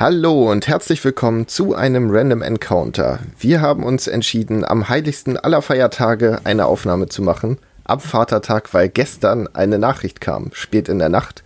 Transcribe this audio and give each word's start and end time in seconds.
Hallo 0.00 0.50
und 0.50 0.66
herzlich 0.66 1.04
willkommen 1.04 1.46
zu 1.46 1.74
einem 1.74 2.08
Random 2.10 2.40
Encounter. 2.40 3.18
Wir 3.38 3.60
haben 3.60 3.84
uns 3.84 4.06
entschieden, 4.06 4.64
am 4.64 4.88
heiligsten 4.88 5.36
aller 5.36 5.60
Feiertage 5.60 6.40
eine 6.44 6.64
Aufnahme 6.64 7.08
zu 7.08 7.20
machen. 7.20 7.58
Ab 7.84 8.00
Vatertag, 8.00 8.72
weil 8.72 8.88
gestern 8.88 9.46
eine 9.48 9.78
Nachricht 9.78 10.22
kam, 10.22 10.52
spät 10.54 10.88
in 10.88 10.98
der 10.98 11.10
Nacht, 11.10 11.42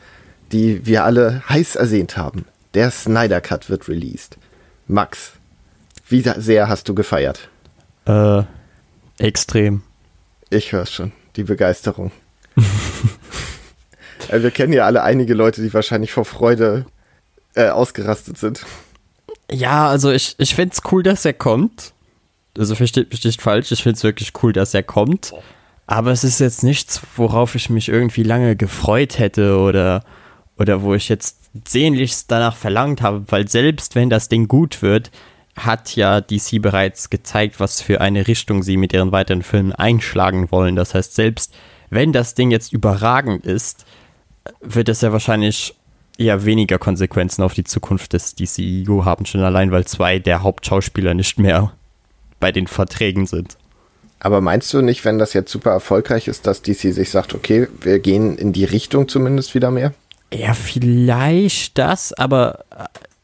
die 0.52 0.86
wir 0.86 1.02
alle 1.02 1.42
heiß 1.48 1.74
ersehnt 1.74 2.16
haben. 2.16 2.44
Der 2.74 2.92
Snyder 2.92 3.40
Cut 3.40 3.68
wird 3.70 3.88
released. 3.88 4.38
Max, 4.86 5.32
wie 6.08 6.20
sehr 6.20 6.68
hast 6.68 6.88
du 6.88 6.94
gefeiert? 6.94 7.48
Äh, 8.06 8.44
extrem. 9.18 9.82
Ich 10.50 10.70
höre 10.70 10.86
schon, 10.86 11.10
die 11.34 11.42
Begeisterung. 11.42 12.12
wir 14.30 14.50
kennen 14.52 14.72
ja 14.72 14.86
alle 14.86 15.02
einige 15.02 15.34
Leute, 15.34 15.60
die 15.60 15.74
wahrscheinlich 15.74 16.12
vor 16.12 16.24
Freude 16.24 16.86
äh, 17.54 17.68
ausgerastet 17.68 18.38
sind. 18.38 18.64
Ja, 19.50 19.88
also 19.88 20.10
ich, 20.10 20.34
ich 20.38 20.54
finde 20.54 20.74
es 20.74 20.92
cool, 20.92 21.02
dass 21.02 21.24
er 21.24 21.32
kommt. 21.32 21.92
Also 22.56 22.74
versteht 22.74 23.10
mich 23.10 23.24
nicht 23.24 23.42
falsch, 23.42 23.72
ich 23.72 23.82
finde 23.82 23.96
es 23.96 24.04
wirklich 24.04 24.32
cool, 24.42 24.52
dass 24.52 24.74
er 24.74 24.82
kommt. 24.82 25.32
Aber 25.86 26.12
es 26.12 26.24
ist 26.24 26.38
jetzt 26.38 26.62
nichts, 26.62 27.00
worauf 27.16 27.54
ich 27.54 27.68
mich 27.68 27.88
irgendwie 27.88 28.22
lange 28.22 28.56
gefreut 28.56 29.18
hätte 29.18 29.58
oder, 29.58 30.04
oder 30.56 30.82
wo 30.82 30.94
ich 30.94 31.08
jetzt 31.08 31.50
sehnlichst 31.66 32.30
danach 32.30 32.56
verlangt 32.56 33.02
habe, 33.02 33.24
weil 33.28 33.48
selbst 33.48 33.94
wenn 33.94 34.08
das 34.08 34.28
Ding 34.28 34.48
gut 34.48 34.82
wird, 34.82 35.10
hat 35.56 35.94
ja 35.94 36.20
DC 36.20 36.60
bereits 36.60 37.10
gezeigt, 37.10 37.60
was 37.60 37.80
für 37.80 38.00
eine 38.00 38.26
Richtung 38.26 38.62
sie 38.62 38.76
mit 38.76 38.92
ihren 38.92 39.12
weiteren 39.12 39.42
Filmen 39.42 39.72
einschlagen 39.72 40.50
wollen. 40.50 40.74
Das 40.74 40.94
heißt, 40.94 41.14
selbst 41.14 41.54
wenn 41.90 42.12
das 42.12 42.34
Ding 42.34 42.50
jetzt 42.50 42.72
überragend 42.72 43.46
ist, 43.46 43.84
wird 44.60 44.88
es 44.88 45.00
ja 45.00 45.12
wahrscheinlich 45.12 45.74
eher 46.18 46.44
weniger 46.44 46.78
Konsequenzen 46.78 47.42
auf 47.42 47.54
die 47.54 47.64
Zukunft 47.64 48.12
des 48.12 48.34
DCEU 48.34 49.04
haben, 49.04 49.26
schon 49.26 49.42
allein, 49.42 49.70
weil 49.70 49.84
zwei 49.84 50.18
der 50.18 50.42
Hauptschauspieler 50.42 51.14
nicht 51.14 51.38
mehr 51.38 51.72
bei 52.40 52.52
den 52.52 52.66
Verträgen 52.66 53.26
sind. 53.26 53.56
Aber 54.20 54.40
meinst 54.40 54.72
du 54.72 54.80
nicht, 54.80 55.04
wenn 55.04 55.18
das 55.18 55.34
jetzt 55.34 55.50
super 55.52 55.70
erfolgreich 55.70 56.28
ist, 56.28 56.46
dass 56.46 56.62
DC 56.62 56.94
sich 56.94 57.10
sagt, 57.10 57.34
okay, 57.34 57.68
wir 57.80 57.98
gehen 57.98 58.38
in 58.38 58.52
die 58.52 58.64
Richtung 58.64 59.08
zumindest 59.08 59.54
wieder 59.54 59.70
mehr? 59.70 59.92
Ja, 60.32 60.54
vielleicht 60.54 61.76
das, 61.78 62.12
aber 62.12 62.64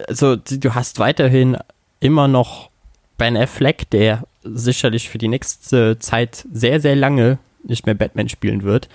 also 0.07 0.37
du 0.37 0.75
hast 0.75 0.99
weiterhin 0.99 1.57
immer 2.01 2.29
noch 2.29 2.71
Ben 3.17 3.37
Affleck, 3.37 3.89
der 3.91 4.25
sicherlich 4.43 5.09
für 5.09 5.19
die 5.19 5.29
nächste 5.29 5.99
Zeit 5.99 6.47
sehr, 6.53 6.81
sehr 6.81 6.97
lange 6.97 7.39
nicht 7.63 7.87
mehr 7.87 7.95
Batman 7.95 8.29
spielen 8.29 8.63
wird. 8.63 8.89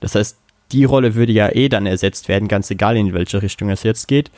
Das 0.00 0.14
heißt, 0.14 0.36
die 0.72 0.84
Rolle 0.84 1.14
würde 1.14 1.32
ja 1.32 1.48
eh 1.48 1.68
dann 1.68 1.86
ersetzt 1.86 2.28
werden, 2.28 2.48
ganz 2.48 2.70
egal 2.70 2.96
in 2.96 3.12
welche 3.12 3.42
Richtung 3.42 3.70
es 3.70 3.82
jetzt 3.82 4.08
geht. 4.08 4.30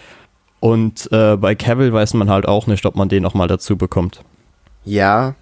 Und 0.61 1.11
äh, 1.12 1.36
bei 1.36 1.55
Cavill 1.55 1.92
weiß 1.92 2.14
man 2.14 2.30
halt 2.30 2.47
auch 2.47 2.66
nicht, 2.66 2.86
ob 2.86 2.94
man 2.94 3.08
den 3.08 3.22
nochmal 3.22 3.48
dazu 3.48 3.77
bekommt. 3.77 4.22
Ja, 4.84 5.34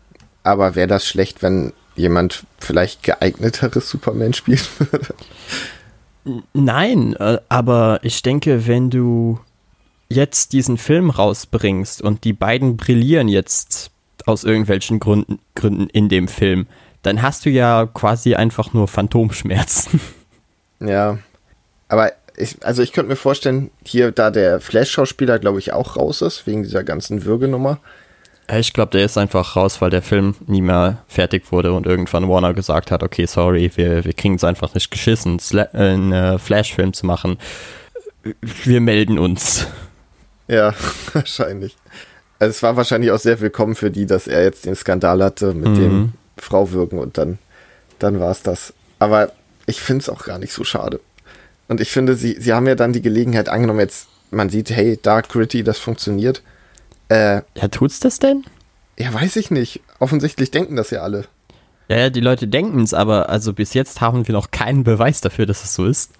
aber 0.43 0.75
wäre 0.75 0.89
das 0.89 1.07
schlecht, 1.07 1.43
wenn 1.43 1.73
jemand 1.95 2.45
vielleicht 2.59 3.03
geeigneteres 3.03 3.89
Superman 3.91 4.33
spielen 4.33 4.61
würde? 4.79 5.15
Nein, 6.53 7.15
äh, 7.17 7.39
aber 7.49 8.01
ich 8.03 8.23
denke, 8.23 8.67
wenn 8.67 8.91
du 8.91 9.39
jetzt 10.09 10.53
diesen 10.53 10.77
Film 10.77 11.11
rausbringst 11.11 12.03
und 12.03 12.25
die 12.25 12.33
beiden 12.33 12.77
brillieren 12.77 13.29
jetzt 13.29 13.91
aus 14.27 14.45
irgendwelchen 14.45 15.01
Gründen, 15.01 15.39
Gründen 15.55 15.89
in 15.89 16.09
dem 16.09 16.29
Film, 16.29 16.67
dann 17.03 17.23
hast 17.23 17.47
du 17.47 17.51
ja 17.51 17.87
quasi 17.87 18.35
einfach 18.35 18.73
nur 18.73 18.89
Phantomschmerzen. 18.89 20.01
Ja. 20.81 21.19
Aber 21.89 22.13
ich, 22.37 22.57
also 22.65 22.83
ich 22.83 22.93
könnte 22.93 23.11
mir 23.11 23.17
vorstellen, 23.17 23.71
hier, 23.85 24.13
da 24.13 24.31
der 24.31 24.61
Flash-Schauspieler, 24.61 25.39
glaube 25.39 25.59
ich, 25.59 25.73
auch 25.73 25.97
raus 25.97 26.23
ist, 26.23 26.47
wegen 26.47 26.63
dieser 26.63 26.85
ganzen 26.85 27.25
Würgenummer. 27.25 27.79
Ich 28.59 28.73
glaube, 28.73 28.91
der 28.91 29.05
ist 29.05 29.17
einfach 29.17 29.55
raus, 29.55 29.81
weil 29.81 29.91
der 29.91 30.03
Film 30.03 30.35
nie 30.47 30.63
mehr 30.63 30.99
fertig 31.07 31.53
wurde 31.53 31.73
und 31.73 31.87
irgendwann 31.87 32.29
Warner 32.29 32.53
gesagt 32.53 32.91
hat, 32.91 33.03
okay, 33.03 33.27
sorry, 33.27 33.71
wir, 33.77 34.05
wir 34.05 34.13
kriegen 34.13 34.35
es 34.35 34.45
einfach 34.45 34.75
nicht 34.75 34.91
geschissen, 34.91 35.41
einen 35.73 36.13
äh, 36.13 36.39
Flash-Film 36.39 36.93
zu 36.93 37.07
machen. 37.07 37.39
Wir 38.65 38.81
melden 38.81 39.19
uns. 39.19 39.67
Ja, 40.49 40.75
wahrscheinlich. 41.13 41.77
Also 42.41 42.51
es 42.51 42.63
war 42.63 42.77
wahrscheinlich 42.77 43.13
auch 43.13 43.19
sehr 43.19 43.41
willkommen 43.41 43.77
für 43.77 43.91
die, 43.91 44.07
dass 44.07 44.27
er 44.27 44.43
jetzt 44.43 44.67
den 44.67 44.75
Skandal 44.75 45.23
hatte 45.23 45.55
mit 45.55 45.69
mhm. 45.69 45.75
dem 45.77 46.13
Frau 46.39 46.73
würgen 46.73 46.99
und 46.99 47.19
dann, 47.19 47.39
dann 47.99 48.19
war 48.19 48.33
es 48.33 48.43
das. 48.43 48.73
Aber 48.99 49.31
ich 49.67 49.81
finde 49.81 50.03
es 50.03 50.09
auch 50.09 50.25
gar 50.25 50.39
nicht 50.39 50.53
so 50.53 50.65
schade. 50.65 51.01
Und 51.69 51.81
ich 51.81 51.91
finde, 51.91 52.17
sie, 52.17 52.37
sie 52.41 52.53
haben 52.53 52.67
ja 52.67 52.75
dann 52.75 52.93
die 52.93 53.03
Gelegenheit 53.03 53.49
angenommen, 53.49 53.79
jetzt, 53.79 54.09
man 54.31 54.51
sieht, 54.51 54.71
hey, 54.71 54.99
Dark 55.01 55.29
Gritty, 55.29 55.63
das 55.63 55.79
funktioniert. 55.79 56.43
Äh, 57.09 57.43
ja, 57.57 57.69
tut's 57.71 58.01
das 58.01 58.19
denn? 58.19 58.45
Ja, 58.99 59.15
weiß 59.15 59.37
ich 59.37 59.51
nicht. 59.51 59.81
Offensichtlich 59.99 60.51
denken 60.51 60.77
das 60.77 60.91
ja 60.91 61.03
alle. 61.03 61.27
Ja, 61.89 61.97
ja 61.97 62.11
die 62.11 62.21
Leute 62.21 62.49
denken 62.49 62.83
es, 62.83 62.93
aber 62.93 63.29
also 63.29 63.53
bis 63.53 63.75
jetzt 63.75 64.01
haben 64.01 64.27
wir 64.27 64.33
noch 64.33 64.51
keinen 64.51 64.85
Beweis 64.85 65.21
dafür, 65.21 65.47
dass 65.47 65.65
es 65.65 65.75
so 65.75 65.87
ist. 65.87 66.13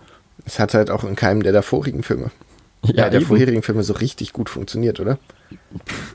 Es 0.47 0.59
hat 0.59 0.75
halt 0.75 0.91
auch 0.91 1.05
in 1.05 1.17
keinem 1.17 1.43
der 1.43 1.53
davorigen 1.53 2.03
Filme. 2.03 2.31
Ja, 2.85 2.95
ja 2.95 3.11
der 3.11 3.21
eben. 3.21 3.27
vorherigen 3.27 3.63
Filme 3.63 3.83
so 3.83 3.95
richtig 3.95 4.33
gut 4.33 4.49
funktioniert, 4.49 5.01
oder? 5.01 5.19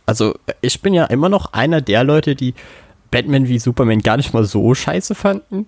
Also, 0.06 0.36
ich 0.62 0.82
bin 0.82 0.94
ja 0.94 1.06
immer 1.06 1.30
noch 1.30 1.54
einer 1.54 1.82
der 1.82 2.04
Leute, 2.04 2.36
die 2.36 2.54
Batman 3.12 3.48
wie 3.48 3.60
Superman 3.60 4.00
gar 4.00 4.18
nicht 4.18 4.34
mal 4.34 4.46
so 4.46 4.74
scheiße 4.74 5.14
fanden 5.14 5.68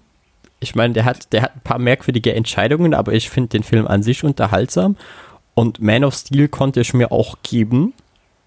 ich 0.59 0.75
meine, 0.75 0.93
der 0.93 1.05
hat, 1.05 1.31
der 1.33 1.43
hat 1.43 1.55
ein 1.55 1.61
paar 1.61 1.79
merkwürdige 1.79 2.33
Entscheidungen, 2.33 2.93
aber 2.93 3.13
ich 3.13 3.29
finde 3.29 3.49
den 3.49 3.63
Film 3.63 3.87
an 3.87 4.03
sich 4.03 4.23
unterhaltsam. 4.23 4.95
Und 5.53 5.81
Man 5.81 6.03
of 6.03 6.15
Steel 6.15 6.47
konnte 6.47 6.81
ich 6.81 6.93
mir 6.93 7.11
auch 7.11 7.37
geben 7.43 7.93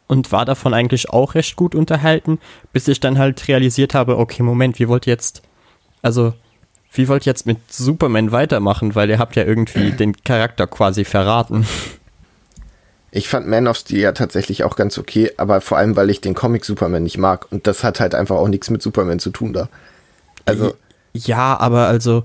und 0.06 0.32
war 0.32 0.44
davon 0.44 0.74
eigentlich 0.74 1.10
auch 1.10 1.34
recht 1.34 1.56
gut 1.56 1.74
unterhalten, 1.74 2.38
bis 2.72 2.88
ich 2.88 3.00
dann 3.00 3.18
halt 3.18 3.46
realisiert 3.46 3.94
habe, 3.94 4.18
okay, 4.18 4.42
Moment, 4.42 4.78
wie 4.78 4.88
wollt 4.88 5.06
ihr 5.06 5.12
jetzt, 5.12 5.42
also, 6.02 6.34
wie 6.92 7.06
wollt 7.06 7.26
ihr 7.26 7.30
jetzt 7.30 7.46
mit 7.46 7.58
Superman 7.72 8.32
weitermachen, 8.32 8.94
weil 8.96 9.08
ihr 9.10 9.18
habt 9.18 9.36
ja 9.36 9.44
irgendwie 9.44 9.92
den 9.98 10.16
Charakter 10.24 10.66
quasi 10.66 11.04
verraten. 11.04 11.66
Ich 13.12 13.28
fand 13.28 13.46
Man 13.48 13.66
of 13.66 13.76
Steel 13.76 14.00
ja 14.00 14.12
tatsächlich 14.12 14.64
auch 14.64 14.76
ganz 14.76 14.98
okay, 14.98 15.32
aber 15.36 15.60
vor 15.60 15.78
allem, 15.78 15.96
weil 15.96 16.10
ich 16.10 16.20
den 16.20 16.34
Comic 16.34 16.64
Superman 16.64 17.02
nicht 17.02 17.18
mag 17.18 17.50
und 17.50 17.66
das 17.66 17.82
hat 17.82 18.00
halt 18.00 18.14
einfach 18.14 18.36
auch 18.36 18.48
nichts 18.48 18.70
mit 18.70 18.82
Superman 18.82 19.20
zu 19.20 19.30
tun 19.30 19.52
da. 19.52 19.68
Also. 20.44 20.74
Ja, 21.12 21.58
aber 21.58 21.86
also 21.86 22.24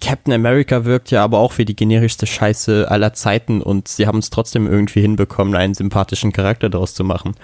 Captain 0.00 0.32
America 0.32 0.84
wirkt 0.84 1.10
ja 1.10 1.22
aber 1.22 1.38
auch 1.38 1.58
wie 1.58 1.64
die 1.64 1.76
generischste 1.76 2.26
Scheiße 2.26 2.90
aller 2.90 3.12
Zeiten 3.12 3.60
und 3.60 3.88
sie 3.88 4.06
haben 4.06 4.18
es 4.18 4.30
trotzdem 4.30 4.66
irgendwie 4.66 5.02
hinbekommen, 5.02 5.54
einen 5.54 5.74
sympathischen 5.74 6.32
Charakter 6.32 6.70
daraus 6.70 6.94
zu 6.94 7.04
machen. 7.04 7.34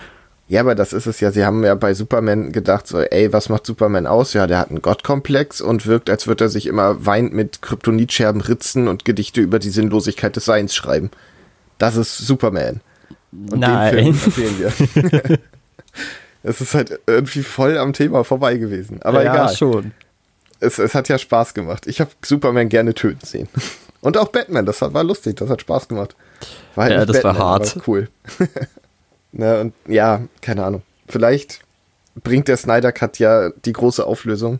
Ja, 0.49 0.63
aber 0.63 0.75
das 0.75 0.93
ist 0.93 1.07
es 1.07 1.21
ja. 1.21 1.31
Sie 1.31 1.45
haben 1.45 1.63
ja 1.63 1.77
bei 1.77 1.95
Superman 1.95 2.51
gedacht, 2.51 2.87
so, 2.89 2.99
ey, 2.99 3.33
was 3.33 3.51
macht 3.51 3.67
Superman 3.67 4.09
aus? 4.09 4.33
Ja, 4.33 4.49
der 4.49 4.59
hat 4.59 4.71
einen 4.71 4.83
Gottkomplex 4.83 5.61
und 5.61 5.87
wirkt, 5.87 6.11
als 6.11 6.27
würde 6.27 6.47
er 6.47 6.49
sich 6.49 6.67
immer 6.67 7.07
weint 7.07 7.33
mit 7.33 7.63
Kryptonitscherben 7.63 8.41
ritzen 8.41 8.89
und 8.89 9.05
Gedichte 9.05 9.41
über 9.41 9.61
die 9.61 9.71
Sinnlosigkeit 9.71 10.35
des 10.35 10.47
Seins 10.47 10.75
schreiben. 10.75 11.11
Das 11.79 11.95
ist 11.95 12.19
Superman. 12.19 12.81
Und 13.33 13.61
Nein. 13.61 13.95
Den 13.97 14.15
Film 14.15 14.59
wir. 14.59 14.73
es 16.43 16.61
ist 16.61 16.75
halt 16.75 16.99
irgendwie 17.07 17.43
voll 17.45 17.79
am 17.79 17.93
Thema 17.93 18.25
vorbei 18.25 18.57
gewesen. 18.57 19.03
Aber 19.03 19.23
ja, 19.23 19.35
egal. 19.35 19.57
schon 19.57 19.93
es, 20.61 20.79
es 20.79 20.95
hat 20.95 21.09
ja 21.09 21.19
Spaß 21.19 21.55
gemacht. 21.55 21.87
Ich 21.87 22.01
habe 22.01 22.11
Superman 22.25 22.69
gerne 22.69 22.95
töten 22.95 23.25
sehen. 23.25 23.49
Und 24.01 24.17
auch 24.17 24.29
Batman, 24.29 24.65
das 24.65 24.81
war 24.81 25.05
lustig, 25.05 25.37
das 25.37 25.51
hat 25.51 25.61
Spaß 25.61 25.89
gemacht. 25.89 26.17
War 26.75 26.85
halt 26.85 26.95
ja, 26.95 27.05
das 27.05 27.17
Batman, 27.21 27.37
war 27.37 27.47
hart. 27.47 27.77
War 27.77 27.83
cool. 27.87 28.09
Na, 29.33 29.61
und 29.61 29.75
ja, 29.87 30.23
keine 30.41 30.65
Ahnung. 30.65 30.83
Vielleicht 31.07 31.61
bringt 32.17 32.49
der 32.49 32.57
Snyder 32.57 32.93
Cut 32.93 33.19
ja 33.19 33.51
die 33.51 33.75
große 33.75 34.05
Auflösung 34.05 34.59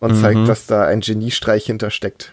und 0.00 0.16
mhm. 0.16 0.20
zeigt, 0.20 0.48
dass 0.48 0.66
da 0.66 0.86
ein 0.86 1.00
Geniestreich 1.00 1.66
hintersteckt. 1.66 2.32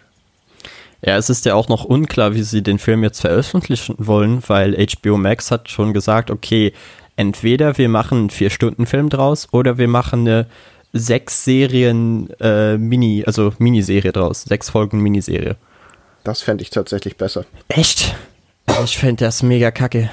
Ja, 1.02 1.18
es 1.18 1.30
ist 1.30 1.46
ja 1.46 1.56
auch 1.56 1.68
noch 1.68 1.84
unklar, 1.86 2.34
wie 2.34 2.44
sie 2.44 2.62
den 2.62 2.80
Film 2.80 3.04
jetzt 3.04 3.22
veröffentlichen 3.22 3.96
wollen, 4.00 4.42
weil 4.48 4.76
HBO 4.76 5.18
Max 5.18 5.52
hat 5.52 5.70
schon 5.70 5.94
gesagt, 5.94 6.32
okay, 6.32 6.73
entweder 7.16 7.78
wir 7.78 7.90
machen 7.90 8.18
einen 8.18 8.29
Vier-Stunden-Film 8.29 9.09
draus 9.09 9.47
oder 9.52 9.78
wir 9.78 9.88
machen 9.88 10.22
eine 10.22 10.46
sechs 10.94 11.44
Serien 11.44 12.30
äh, 12.40 12.78
Mini, 12.78 13.24
also 13.26 13.53
Miniserie 13.59 14.12
draus. 14.12 14.44
Sechs 14.44 14.70
Folgen 14.70 15.02
Miniserie. 15.02 15.56
Das 16.24 16.41
fände 16.41 16.64
ich 16.64 16.70
tatsächlich 16.70 17.18
besser. 17.18 17.46
Echt? 17.68 18.16
Ich 18.84 18.97
fände 18.97 19.26
das 19.26 19.44
mega 19.44 19.72
kacke. 19.72 20.09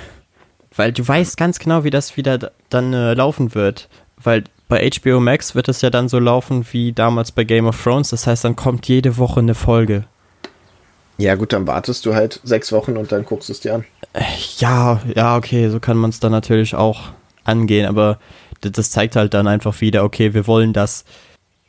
Weil 0.74 0.92
du 0.92 1.06
weißt 1.06 1.36
ganz 1.36 1.58
genau, 1.58 1.84
wie 1.84 1.90
das 1.90 2.16
wieder 2.16 2.52
dann 2.68 2.92
äh, 2.92 3.14
laufen 3.14 3.54
wird. 3.54 3.88
Weil 4.22 4.44
bei 4.68 4.90
HBO 4.90 5.20
Max 5.20 5.54
wird 5.54 5.68
es 5.68 5.80
ja 5.80 5.90
dann 5.90 6.08
so 6.08 6.18
laufen 6.18 6.66
wie 6.72 6.92
damals 6.92 7.32
bei 7.32 7.44
Game 7.44 7.66
of 7.66 7.82
Thrones. 7.82 8.10
Das 8.10 8.26
heißt, 8.26 8.44
dann 8.44 8.56
kommt 8.56 8.88
jede 8.88 9.16
Woche 9.16 9.40
eine 9.40 9.54
Folge. 9.54 10.04
Ja, 11.18 11.34
gut, 11.34 11.52
dann 11.52 11.66
wartest 11.66 12.04
du 12.04 12.14
halt 12.14 12.40
sechs 12.44 12.72
Wochen 12.72 12.96
und 12.96 13.10
dann 13.10 13.24
guckst 13.24 13.48
du 13.48 13.52
es 13.52 13.60
dir 13.60 13.74
an. 13.76 13.84
Äh, 14.12 14.22
ja, 14.58 15.00
ja, 15.14 15.36
okay, 15.36 15.70
so 15.70 15.80
kann 15.80 15.96
man 15.96 16.10
es 16.10 16.20
dann 16.20 16.32
natürlich 16.32 16.74
auch 16.74 17.12
angehen. 17.44 17.86
Aber 17.86 18.18
das 18.60 18.90
zeigt 18.90 19.16
halt 19.16 19.34
dann 19.34 19.46
einfach 19.46 19.80
wieder, 19.80 20.04
okay, 20.04 20.34
wir 20.34 20.46
wollen 20.46 20.72
das 20.72 21.04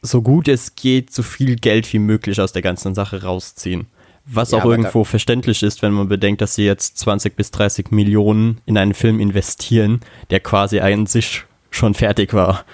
so 0.01 0.21
gut 0.21 0.47
es 0.47 0.75
geht, 0.75 1.11
so 1.11 1.23
viel 1.23 1.55
Geld 1.55 1.91
wie 1.91 1.99
möglich 1.99 2.39
aus 2.39 2.53
der 2.53 2.61
ganzen 2.61 2.95
Sache 2.95 3.23
rausziehen. 3.23 3.87
Was 4.25 4.51
Ja, 4.51 4.59
auch 4.59 4.65
irgendwo 4.65 5.03
verständlich 5.03 5.63
ist, 5.63 5.81
wenn 5.81 5.93
man 5.93 6.09
bedenkt, 6.09 6.41
dass 6.41 6.55
sie 6.55 6.65
jetzt 6.65 6.97
20 6.97 7.35
bis 7.35 7.51
30 7.51 7.91
Millionen 7.91 8.59
in 8.65 8.77
einen 8.77 8.93
Film 8.93 9.19
investieren, 9.19 10.01
der 10.29 10.41
quasi 10.41 10.79
an 10.79 11.05
sich 11.05 11.45
schon 11.71 11.93
fertig 11.93 12.33
war. 12.33 12.65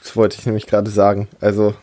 Das 0.00 0.14
wollte 0.16 0.38
ich 0.38 0.46
nämlich 0.46 0.66
gerade 0.66 0.90
sagen. 0.90 1.28
Also 1.40 1.74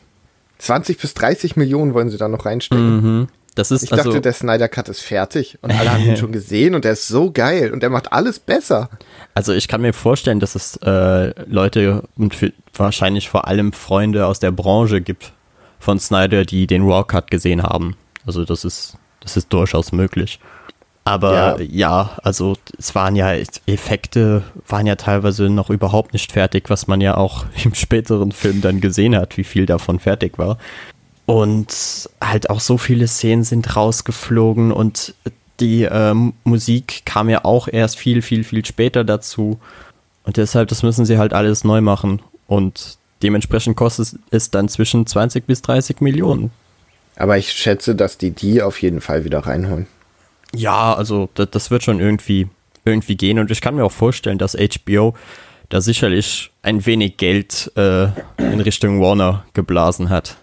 20 0.60 0.98
bis 0.98 1.13
30 1.13 1.56
Millionen 1.57 1.94
wollen 1.94 2.10
sie 2.10 2.18
da 2.18 2.28
noch 2.28 2.45
reinstecken. 2.45 3.19
Mhm. 3.19 3.28
Das 3.57 3.71
ist 3.71 3.83
Ich 3.83 3.92
also, 3.92 4.12
dachte, 4.12 4.21
der 4.21 4.33
Snyder 4.33 4.68
Cut 4.69 4.88
ist 4.88 5.01
fertig 5.01 5.57
und 5.63 5.71
alle 5.71 5.92
haben 5.92 6.04
ihn 6.04 6.15
schon 6.18 6.31
gesehen 6.31 6.75
und 6.75 6.86
der 6.86 6.92
ist 6.92 7.07
so 7.07 7.31
geil 7.31 7.71
und 7.74 7.81
der 7.81 7.89
macht 7.89 8.13
alles 8.13 8.39
besser. 8.39 8.89
also 9.33 9.51
ich 9.51 9.68
kann 9.68 9.81
mir 9.81 9.94
vorstellen, 9.94 10.39
dass 10.39 10.54
es 10.54 10.77
äh, 10.77 11.33
Leute 11.50 12.04
und 12.15 12.36
für, 12.36 12.54
wahrscheinlich 12.75 13.30
vor 13.30 13.48
allem 13.48 13.74
Freunde 13.74 14.27
aus 14.27 14.39
der 14.39 14.51
Branche 14.51 15.01
gibt 15.01 15.33
von 15.80 16.00
Snyder, 16.00 16.45
die 16.45 16.68
den 16.68 16.83
Raw 16.83 17.04
Cut 17.04 17.31
gesehen 17.31 17.63
haben. 17.63 17.98
Also 18.27 18.45
das 18.45 18.63
ist, 18.63 18.95
das 19.21 19.38
ist 19.38 19.51
durchaus 19.51 19.92
möglich. 19.92 20.39
Aber 21.03 21.60
Ja. 21.60 21.65
ja. 21.71 22.10
also 22.21 22.57
es 22.77 22.94
waren 22.94 23.15
ja 23.15 23.33
Effekte, 23.65 24.44
waren 24.68 24.86
ja 24.86 24.98
teilweise 24.98 25.50
noch 25.50 25.69
überhaupt 25.71 26.13
nicht 26.13 26.31
fertig, 26.31 26.69
was 26.69 26.88
man 26.88 27.01
ja 27.01 27.18
auch 27.18 27.45
im 27.63 27.74
späteren 27.74 28.31
Film 28.31 28.62
dann 28.62 28.81
gesehen 28.81 29.15
hat, 29.15 29.36
wie 29.38 29.45
viel 29.45 29.65
davon 29.65 30.00
fertig 30.00 30.38
war. 30.38 30.60
Und 31.27 32.09
halt 32.21 32.50
auch 32.50 32.62
so 32.62 32.77
viele 32.77 33.06
Szenen 33.06 33.44
sind 33.44 33.75
rausgeflogen 33.75 34.71
und 34.71 35.13
die 35.59 35.83
ähm, 35.83 36.33
Musik 36.45 37.01
kam 37.03 37.27
ja 37.27 37.44
auch 37.44 37.68
erst 37.68 37.97
viel, 37.97 38.21
viel, 38.21 38.45
viel 38.45 38.65
später 38.65 39.03
dazu. 39.03 39.59
Und 40.24 40.38
deshalb, 40.38 40.69
das 40.69 40.83
müssen 40.83 41.06
sie 41.06 41.18
halt 41.18 41.33
alles 41.33 41.65
neu 41.65 41.81
machen. 41.81 42.21
Und 42.47 42.97
dementsprechend 43.24 43.75
kostet 43.75 44.18
es 44.31 44.51
dann 44.51 44.69
zwischen 44.69 45.06
20 45.06 45.45
bis 45.45 45.62
30 45.63 46.00
Millionen. 46.00 46.50
Aber 47.18 47.38
ich 47.38 47.51
schätze, 47.51 47.94
dass 47.94 48.18
die 48.18 48.31
die 48.31 48.62
auf 48.62 48.81
jeden 48.81 49.01
Fall 49.01 49.25
wieder 49.25 49.39
reinholen. 49.39 49.88
Ja, 50.56 50.94
also 50.94 51.27
das, 51.33 51.50
das 51.51 51.71
wird 51.71 51.83
schon 51.83 52.00
irgendwie, 52.00 52.47
irgendwie 52.85 53.18
gehen. 53.18 53.38
Und 53.38 53.51
ich 53.51 53.59
kann 53.59 53.75
mir 53.75 53.83
auch 53.83 53.91
vorstellen, 53.91 54.38
dass 54.38 54.56
HBO 54.56 55.13
da 55.68 55.81
sicherlich 55.81 56.51
ein 56.62 56.85
wenig 56.85 57.18
Geld 57.18 57.69
äh, 57.75 58.06
in 58.38 58.62
Richtung 58.62 59.01
Warner 59.01 59.45
geblasen 59.51 60.09
hat. 60.09 60.38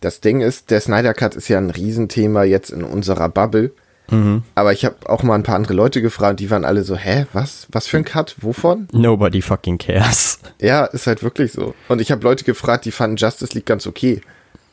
Das 0.00 0.20
Ding 0.20 0.40
ist, 0.40 0.70
der 0.70 0.80
Snyder 0.80 1.14
Cut 1.14 1.34
ist 1.34 1.48
ja 1.48 1.58
ein 1.58 1.70
Riesenthema 1.70 2.44
jetzt 2.44 2.70
in 2.70 2.84
unserer 2.84 3.28
Bubble. 3.28 3.72
Mhm. 4.10 4.44
Aber 4.54 4.72
ich 4.72 4.84
habe 4.84 4.94
auch 5.06 5.22
mal 5.24 5.34
ein 5.34 5.42
paar 5.42 5.56
andere 5.56 5.74
Leute 5.74 6.00
gefragt, 6.00 6.38
die 6.38 6.48
waren 6.50 6.64
alle 6.64 6.84
so, 6.84 6.96
hä, 6.96 7.26
was? 7.32 7.66
Was 7.72 7.88
für 7.88 7.96
ein 7.96 8.04
Cut? 8.04 8.36
Wovon? 8.40 8.86
Nobody 8.92 9.42
fucking 9.42 9.78
cares. 9.78 10.38
Ja, 10.60 10.84
ist 10.84 11.06
halt 11.08 11.22
wirklich 11.24 11.52
so. 11.52 11.74
Und 11.88 12.00
ich 12.00 12.12
habe 12.12 12.22
Leute 12.22 12.44
gefragt, 12.44 12.84
die 12.84 12.92
fanden 12.92 13.16
Justice 13.16 13.52
League 13.54 13.66
ganz 13.66 13.86
okay. 13.86 14.20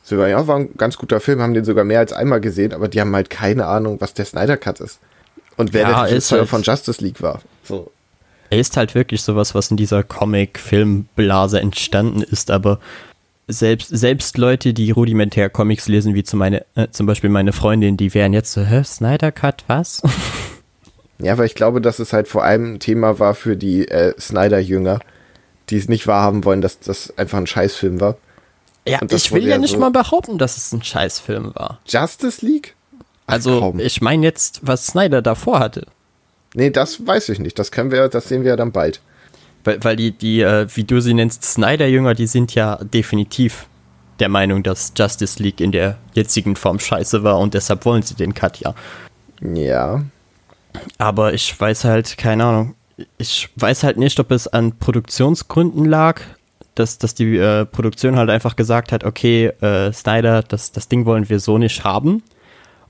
Sogar, 0.04 0.28
ja, 0.28 0.46
war 0.46 0.56
ein 0.58 0.76
ganz 0.76 0.98
guter 0.98 1.18
Film, 1.18 1.40
haben 1.40 1.54
den 1.54 1.64
sogar 1.64 1.82
mehr 1.84 1.98
als 1.98 2.12
einmal 2.12 2.40
gesehen, 2.40 2.72
aber 2.74 2.88
die 2.88 3.00
haben 3.00 3.14
halt 3.14 3.30
keine 3.30 3.66
Ahnung, 3.66 4.00
was 4.00 4.14
der 4.14 4.26
Snyder 4.26 4.56
Cut 4.56 4.78
ist. 4.80 5.00
Und 5.56 5.72
wer 5.72 5.82
Ja, 5.82 5.88
der 6.04 6.12
Regisseur 6.12 6.40
halt- 6.40 6.48
von 6.50 6.62
Justice 6.62 7.02
League 7.02 7.20
war. 7.22 7.40
So. 7.64 7.90
Er 8.50 8.58
ist 8.60 8.76
halt 8.76 8.94
wirklich 8.94 9.22
sowas, 9.22 9.54
was 9.54 9.70
in 9.70 9.76
dieser 9.76 10.02
Comic-Film-Blase 10.04 11.60
entstanden 11.60 12.22
ist, 12.22 12.50
aber 12.50 12.78
selbst, 13.48 13.88
selbst 13.88 14.38
Leute, 14.38 14.72
die 14.74 14.90
rudimentär 14.90 15.50
Comics 15.50 15.88
lesen, 15.88 16.14
wie 16.14 16.24
zum, 16.24 16.38
meine, 16.38 16.64
äh, 16.74 16.88
zum 16.90 17.06
Beispiel 17.06 17.30
meine 17.30 17.52
Freundin, 17.52 17.96
die 17.96 18.14
wären 18.14 18.32
jetzt 18.32 18.52
so, 18.52 18.62
hä, 18.62 18.82
Snyder 18.84 19.32
Cut, 19.32 19.64
was? 19.66 20.02
Ja, 21.18 21.38
weil 21.38 21.46
ich 21.46 21.54
glaube, 21.54 21.80
dass 21.80 21.98
es 21.98 22.12
halt 22.12 22.26
vor 22.28 22.42
allem 22.44 22.74
ein 22.74 22.80
Thema 22.80 23.18
war 23.18 23.34
für 23.34 23.56
die 23.56 23.86
äh, 23.88 24.14
Snyder-Jünger, 24.18 24.98
die 25.70 25.76
es 25.76 25.88
nicht 25.88 26.06
wahrhaben 26.06 26.44
wollen, 26.44 26.60
dass 26.60 26.80
das 26.80 27.16
einfach 27.16 27.38
ein 27.38 27.46
Scheißfilm 27.46 28.00
war. 28.00 28.16
ja, 28.86 29.00
ich 29.08 29.32
will 29.32 29.42
ja 29.44 29.50
ja 29.50 29.58
nicht 29.58 29.72
so- 29.74 29.78
mal 29.78 29.90
behaupten, 29.90 30.38
dass 30.38 30.56
es 30.56 30.72
ein 30.72 30.82
Scheißfilm 30.82 31.54
war. 31.54 31.80
Justice 31.86 32.44
League? 32.44 32.74
Ach, 33.26 33.34
Also, 33.34 33.60
komm. 33.60 33.78
ich 33.80 34.00
meine 34.02 34.24
jetzt, 34.24 34.60
was 34.62 34.86
Snyder 34.88 35.22
davor 35.22 35.60
hatte. 35.60 35.86
Nee, 36.54 36.70
das 36.70 37.06
weiß 37.06 37.30
ich 37.30 37.38
nicht. 37.38 37.58
Das 37.58 37.70
können 37.72 37.90
wir, 37.90 38.08
das 38.08 38.28
sehen 38.28 38.42
wir 38.42 38.50
ja 38.50 38.56
dann 38.56 38.72
bald. 38.72 39.00
Weil, 39.64 39.82
weil 39.82 39.96
die, 39.96 40.12
die 40.12 40.40
äh, 40.42 40.66
wie 40.74 40.84
du 40.84 41.00
sie 41.00 41.14
nennst, 41.14 41.44
Snyder-Jünger, 41.44 42.14
die 42.14 42.26
sind 42.26 42.54
ja 42.54 42.76
definitiv 42.76 43.66
der 44.20 44.28
Meinung, 44.28 44.62
dass 44.62 44.92
Justice 44.96 45.42
League 45.42 45.60
in 45.60 45.72
der 45.72 45.96
jetzigen 46.12 46.56
Form 46.56 46.78
scheiße 46.78 47.24
war 47.24 47.38
und 47.38 47.54
deshalb 47.54 47.84
wollen 47.84 48.02
sie 48.02 48.14
den 48.14 48.34
Cut 48.34 48.60
ja. 48.60 48.74
Ja. 49.40 50.04
Aber 50.98 51.34
ich 51.34 51.58
weiß 51.58 51.84
halt, 51.84 52.16
keine 52.16 52.44
Ahnung, 52.44 52.74
ich 53.18 53.48
weiß 53.56 53.82
halt 53.82 53.96
nicht, 53.96 54.20
ob 54.20 54.30
es 54.30 54.46
an 54.46 54.78
Produktionsgründen 54.78 55.84
lag, 55.84 56.20
dass, 56.74 56.98
dass 56.98 57.14
die 57.14 57.36
äh, 57.36 57.64
Produktion 57.64 58.16
halt 58.16 58.30
einfach 58.30 58.56
gesagt 58.56 58.92
hat, 58.92 59.04
okay, 59.04 59.46
äh, 59.60 59.92
Snyder, 59.92 60.42
das, 60.42 60.72
das 60.72 60.88
Ding 60.88 61.06
wollen 61.06 61.28
wir 61.28 61.40
so 61.40 61.58
nicht 61.58 61.84
haben. 61.84 62.22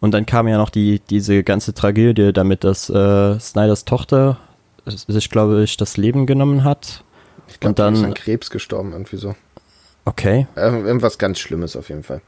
Und 0.00 0.12
dann 0.12 0.26
kam 0.26 0.48
ja 0.48 0.58
noch 0.58 0.70
die, 0.70 1.00
diese 1.10 1.42
ganze 1.42 1.72
Tragödie 1.72 2.32
damit, 2.32 2.64
dass 2.64 2.90
äh, 2.90 3.38
Snyders 3.38 3.84
Tochter 3.84 4.38
sich, 4.86 5.30
glaube 5.30 5.62
ich, 5.62 5.76
das 5.76 5.96
Leben 5.96 6.26
genommen 6.26 6.64
hat. 6.64 7.04
Ich 7.48 7.60
glaube, 7.60 7.74
dann 7.74 7.94
ist 7.94 8.04
an 8.04 8.14
Krebs 8.14 8.50
gestorben, 8.50 8.92
irgendwie 8.92 9.16
so. 9.16 9.34
Okay. 10.04 10.46
Äh, 10.56 10.68
irgendwas 10.68 11.18
ganz 11.18 11.38
Schlimmes 11.38 11.76
auf 11.76 11.88
jeden 11.88 12.02
Fall. 12.02 12.20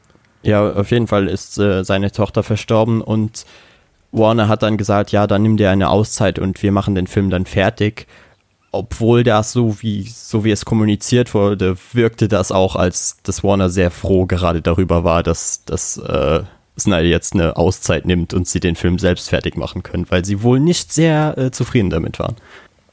Ja, 0.43 0.71
auf 0.71 0.91
jeden 0.91 1.07
Fall 1.07 1.27
ist 1.27 1.57
äh, 1.57 1.83
seine 1.83 2.11
Tochter 2.11 2.43
verstorben 2.43 3.01
und 3.01 3.45
Warner 4.11 4.47
hat 4.47 4.63
dann 4.63 4.77
gesagt, 4.77 5.11
ja, 5.11 5.27
dann 5.27 5.41
nimm 5.41 5.57
dir 5.57 5.69
eine 5.69 5.89
Auszeit 5.89 6.39
und 6.39 6.61
wir 6.63 6.71
machen 6.71 6.95
den 6.95 7.07
Film 7.07 7.29
dann 7.29 7.45
fertig. 7.45 8.07
Obwohl 8.71 9.23
das 9.23 9.53
so 9.53 9.81
wie, 9.81 10.03
so 10.03 10.43
wie 10.43 10.51
es 10.51 10.65
kommuniziert 10.65 11.33
wurde, 11.33 11.77
wirkte 11.93 12.27
das 12.27 12.51
auch, 12.51 12.75
als 12.75 13.17
dass 13.23 13.43
Warner 13.43 13.69
sehr 13.69 13.91
froh 13.91 14.25
gerade 14.25 14.61
darüber 14.61 15.03
war, 15.03 15.23
dass, 15.23 15.63
dass 15.65 15.97
äh, 15.97 16.43
Snyder 16.79 17.07
jetzt 17.07 17.33
eine 17.33 17.57
Auszeit 17.57 18.05
nimmt 18.05 18.33
und 18.33 18.47
sie 18.47 18.59
den 18.59 18.75
Film 18.75 18.99
selbst 18.99 19.29
fertig 19.29 19.57
machen 19.57 19.83
können, 19.83 20.05
weil 20.09 20.25
sie 20.25 20.43
wohl 20.43 20.59
nicht 20.59 20.93
sehr 20.93 21.37
äh, 21.37 21.51
zufrieden 21.51 21.89
damit 21.89 22.19
waren. 22.19 22.35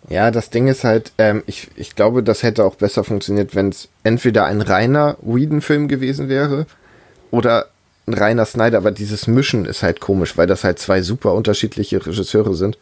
Ja, 0.08 0.30
das 0.30 0.50
Ding 0.50 0.68
ist 0.68 0.84
halt, 0.84 1.12
ähm, 1.18 1.42
ich, 1.46 1.68
ich 1.76 1.94
glaube, 1.94 2.22
das 2.22 2.42
hätte 2.42 2.64
auch 2.64 2.74
besser 2.74 3.04
funktioniert, 3.04 3.54
wenn 3.54 3.70
es 3.70 3.88
entweder 4.02 4.44
ein 4.44 4.60
reiner 4.60 5.16
Whedon-Film 5.22 5.88
gewesen 5.88 6.28
wäre 6.28 6.66
oder 7.30 7.66
ein 8.06 8.14
reiner 8.14 8.44
Snyder, 8.44 8.78
aber 8.78 8.90
dieses 8.90 9.26
Mischen 9.26 9.64
ist 9.64 9.82
halt 9.82 10.00
komisch, 10.00 10.36
weil 10.36 10.46
das 10.46 10.62
halt 10.62 10.78
zwei 10.78 11.00
super 11.00 11.32
unterschiedliche 11.32 12.04
Regisseure 12.04 12.54
sind. 12.54 12.76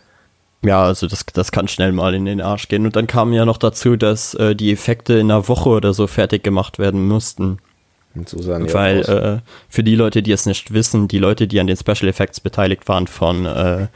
Ja, 0.64 0.84
also 0.84 1.06
das, 1.06 1.24
das 1.32 1.52
kann 1.52 1.68
schnell 1.68 1.92
mal 1.92 2.14
in 2.14 2.24
den 2.24 2.40
Arsch 2.40 2.68
gehen. 2.68 2.86
Und 2.86 2.94
dann 2.94 3.08
kam 3.08 3.32
ja 3.32 3.44
noch 3.44 3.58
dazu, 3.58 3.96
dass 3.96 4.34
äh, 4.34 4.54
die 4.54 4.72
Effekte 4.72 5.14
in 5.14 5.30
einer 5.30 5.48
Woche 5.48 5.68
oder 5.70 5.92
so 5.92 6.06
fertig 6.06 6.44
gemacht 6.44 6.78
werden 6.78 7.06
mussten. 7.06 7.58
Und 8.14 8.28
so 8.28 8.42
sahen 8.42 8.70
Weil 8.72 9.00
äh, 9.02 9.40
für 9.68 9.82
die 9.82 9.94
Leute, 9.94 10.22
die 10.22 10.32
es 10.32 10.44
nicht 10.46 10.72
wissen, 10.74 11.08
die 11.08 11.18
Leute, 11.18 11.46
die 11.48 11.60
an 11.60 11.66
den 11.66 11.76
Special 11.76 12.08
Effects 12.08 12.40
beteiligt 12.40 12.86
waren 12.88 13.06
von 13.06 13.46
äh, 13.46 13.86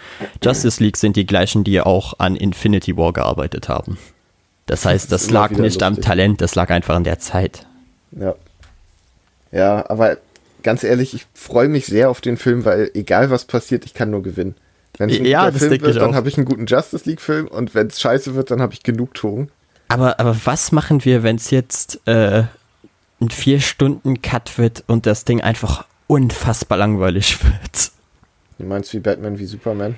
Justice 0.43 0.83
League, 0.83 0.97
sind 0.97 1.17
die 1.17 1.27
gleichen, 1.27 1.65
die 1.65 1.81
auch 1.81 2.15
an 2.19 2.37
Infinity 2.37 2.97
War 2.97 3.13
gearbeitet 3.13 3.69
haben. 3.69 3.99
Das 4.67 4.85
heißt, 4.87 5.13
Das 5.13 5.23
das 5.23 5.31
lag 5.31 5.51
nicht 5.51 5.83
am 5.83 5.95
lustig. 5.95 6.05
Talent, 6.07 6.41
das 6.41 6.55
lag 6.55 6.71
einfach 6.71 6.95
an 6.95 7.05
der 7.05 7.19
Zeit. 7.19 7.67
Ja. 8.13 8.35
Ja, 9.53 9.89
aber 9.89 10.17
ganz 10.63 10.83
ehrlich, 10.83 11.15
ich 11.15 11.27
freue 11.35 11.69
mich 11.69 11.87
sehr 11.87 12.11
auf 12.11 12.21
den 12.21 12.37
Film, 12.37 12.65
weil 12.65 12.91
egal 12.95 13.31
was 13.31 13.45
passiert, 13.45 13.85
ich 13.85 13.95
kann 13.95 14.11
nur 14.11 14.23
gewinnen. 14.23 14.55
Wenn 14.99 15.11
es 15.11 15.19
ein 15.21 15.25
Ja, 15.27 15.51
guter 15.51 15.53
das 15.53 15.59
Film 15.59 15.81
wird, 15.83 16.01
dann 16.01 16.15
habe 16.15 16.29
ich 16.29 16.37
einen 16.37 16.47
guten 16.47 16.67
Justice 16.67 17.09
League-Film 17.09 17.49
und 17.49 17.75
wenn 17.75 17.89
es 17.89 18.01
scheiße 18.01 18.35
wird, 18.35 18.51
dann 18.51 18.61
habe 18.63 18.73
ich 18.73 18.83
Genugtuung. 18.83 19.51
Aber, 19.89 20.19
aber 20.19 20.37
was 20.45 20.73
machen 20.73 21.05
wir, 21.05 21.23
wenn 21.23 21.37
es 21.37 21.51
jetzt 21.51 22.01
äh, 22.09 22.45
ein 23.21 23.31
Vier-Stunden-Cut 23.31 24.59
wird 24.59 24.85
und 24.87 25.07
das 25.07 25.25
Ding 25.25 25.41
einfach 25.41 25.87
unfassbar 26.07 26.79
langweilig 26.79 27.43
wird? 27.45 27.91
Du 28.59 28.65
meinst 28.65 28.93
wie 28.95 29.01
Batman, 29.01 29.39
wie 29.39 29.47
Superman? 29.47 29.97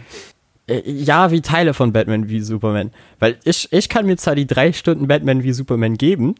Äh, 0.66 0.82
Ja, 0.90 1.30
wie 1.30 1.40
Teile 1.40 1.75
von 1.75 1.92
Batman 1.92 2.28
wie 2.28 2.40
Superman. 2.40 2.92
Weil 3.18 3.38
ich, 3.44 3.72
ich 3.72 3.88
kann 3.88 4.06
mir 4.06 4.16
zwar 4.16 4.34
die 4.34 4.46
drei 4.46 4.72
Stunden 4.72 5.08
Batman 5.08 5.42
wie 5.42 5.52
Superman 5.52 5.96
geben, 5.96 6.34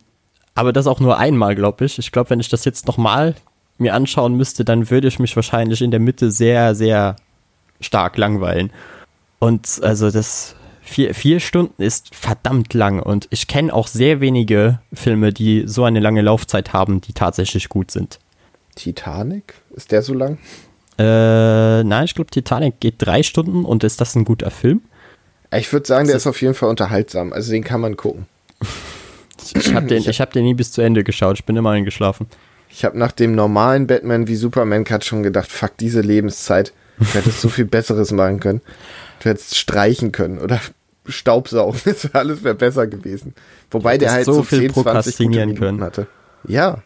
aber 0.55 0.73
das 0.73 0.87
auch 0.87 1.01
nur 1.01 1.19
einmal, 1.19 1.55
glaube 1.55 1.85
ich. 1.85 1.99
Ich 1.99 2.13
glaube, 2.13 2.31
wenn 2.31 2.41
ich 2.41 2.49
das 2.49 2.65
jetzt 2.65 2.87
nochmal 2.87 3.35
mir 3.79 3.95
anschauen 3.95 4.37
müsste, 4.37 4.65
dann 4.65 4.91
würde 4.91 5.09
ich 5.09 5.19
mich 5.19 5.37
wahrscheinlich 5.37 5.83
in 5.83 5.91
der 5.93 6.01
Mitte 6.01 6.31
sehr, 6.31 6.75
sehr 6.75 7.17
stark 7.81 8.17
langweilen. 8.17 8.73
Und 9.39 9.81
also 9.83 10.11
das 10.11 10.57
vier, 10.89 11.15
vier 11.15 11.41
Stunden 11.41 11.83
ist 11.83 12.15
verdammt 12.15 12.75
lang 12.75 13.01
und 13.01 13.29
ich 13.31 13.47
kenne 13.47 13.73
auch 13.73 13.87
sehr 13.87 14.21
wenige 14.21 14.81
Filme, 14.93 15.33
die 15.33 15.65
so 15.67 15.85
eine 15.85 16.01
lange 16.01 16.23
Laufzeit 16.23 16.73
haben, 16.73 17.01
die 17.01 17.13
tatsächlich 17.13 17.69
gut 17.69 17.91
sind. 17.91 18.19
Titanic? 18.75 19.55
Ist 19.75 19.93
der 19.93 20.03
so 20.03 20.15
lang? 20.15 20.39
Äh, 20.99 21.85
nein, 21.85 22.05
ich 22.05 22.15
glaube, 22.15 22.31
Titanic 22.31 22.81
geht 22.81 22.97
drei 22.99 23.23
Stunden 23.23 23.65
und 23.65 23.85
ist 23.85 24.01
das 24.01 24.15
ein 24.17 24.25
guter 24.25 24.51
Film? 24.51 24.83
Ich 25.55 25.73
würde 25.73 25.87
sagen, 25.87 26.07
der 26.07 26.17
ist 26.17 26.27
auf 26.27 26.43
jeden 26.43 26.55
Fall 26.55 26.69
unterhaltsam. 26.69 27.33
Also 27.33 27.53
den 27.53 27.65
kann 27.65 27.81
man 27.81 27.97
gucken. 27.97 28.27
Ich 29.55 29.73
habe 29.73 29.87
den, 29.87 30.03
ich 30.03 30.21
hab 30.21 30.33
den 30.33 30.45
nie 30.45 30.55
bis 30.55 30.73
zu 30.73 30.83
Ende 30.83 31.05
geschaut. 31.05 31.39
Ich 31.39 31.45
bin 31.45 31.57
immer 31.57 31.71
eingeschlafen. 31.71 32.27
Ich 32.71 32.85
habe 32.85 32.99
nach 32.99 33.13
dem 33.13 33.35
normalen 33.35 33.87
Batman 33.87 34.27
wie 34.27 34.37
Superman 34.37 34.85
Cut 34.85 35.05
schon 35.05 35.23
gedacht, 35.23 35.51
fuck 35.51 35.77
diese 35.79 36.01
Lebenszeit. 36.01 36.73
Du 36.99 37.07
hättest 37.07 37.41
so 37.41 37.49
viel 37.49 37.65
Besseres 37.65 38.11
machen 38.11 38.41
können. 38.41 38.61
Du 39.23 39.31
hättest 39.31 39.57
streichen 39.57 40.13
können 40.13 40.39
oder 40.39 40.61
Staubsaugen. 41.09 41.81
Das 41.85 42.15
alles 42.15 42.45
wäre 42.45 42.55
besser 42.55 42.87
gewesen. 42.87 43.35
Wobei 43.71 43.99
der 43.99 44.13
halt 44.13 44.25
so, 44.25 44.35
so 44.35 44.43
viel 44.43 44.61
10, 44.61 44.73
20 44.73 44.75
gute 44.75 44.85
prokrastinieren 44.85 45.55
können. 45.55 45.83
hatte. 45.83 46.07
Ja. 46.47 46.83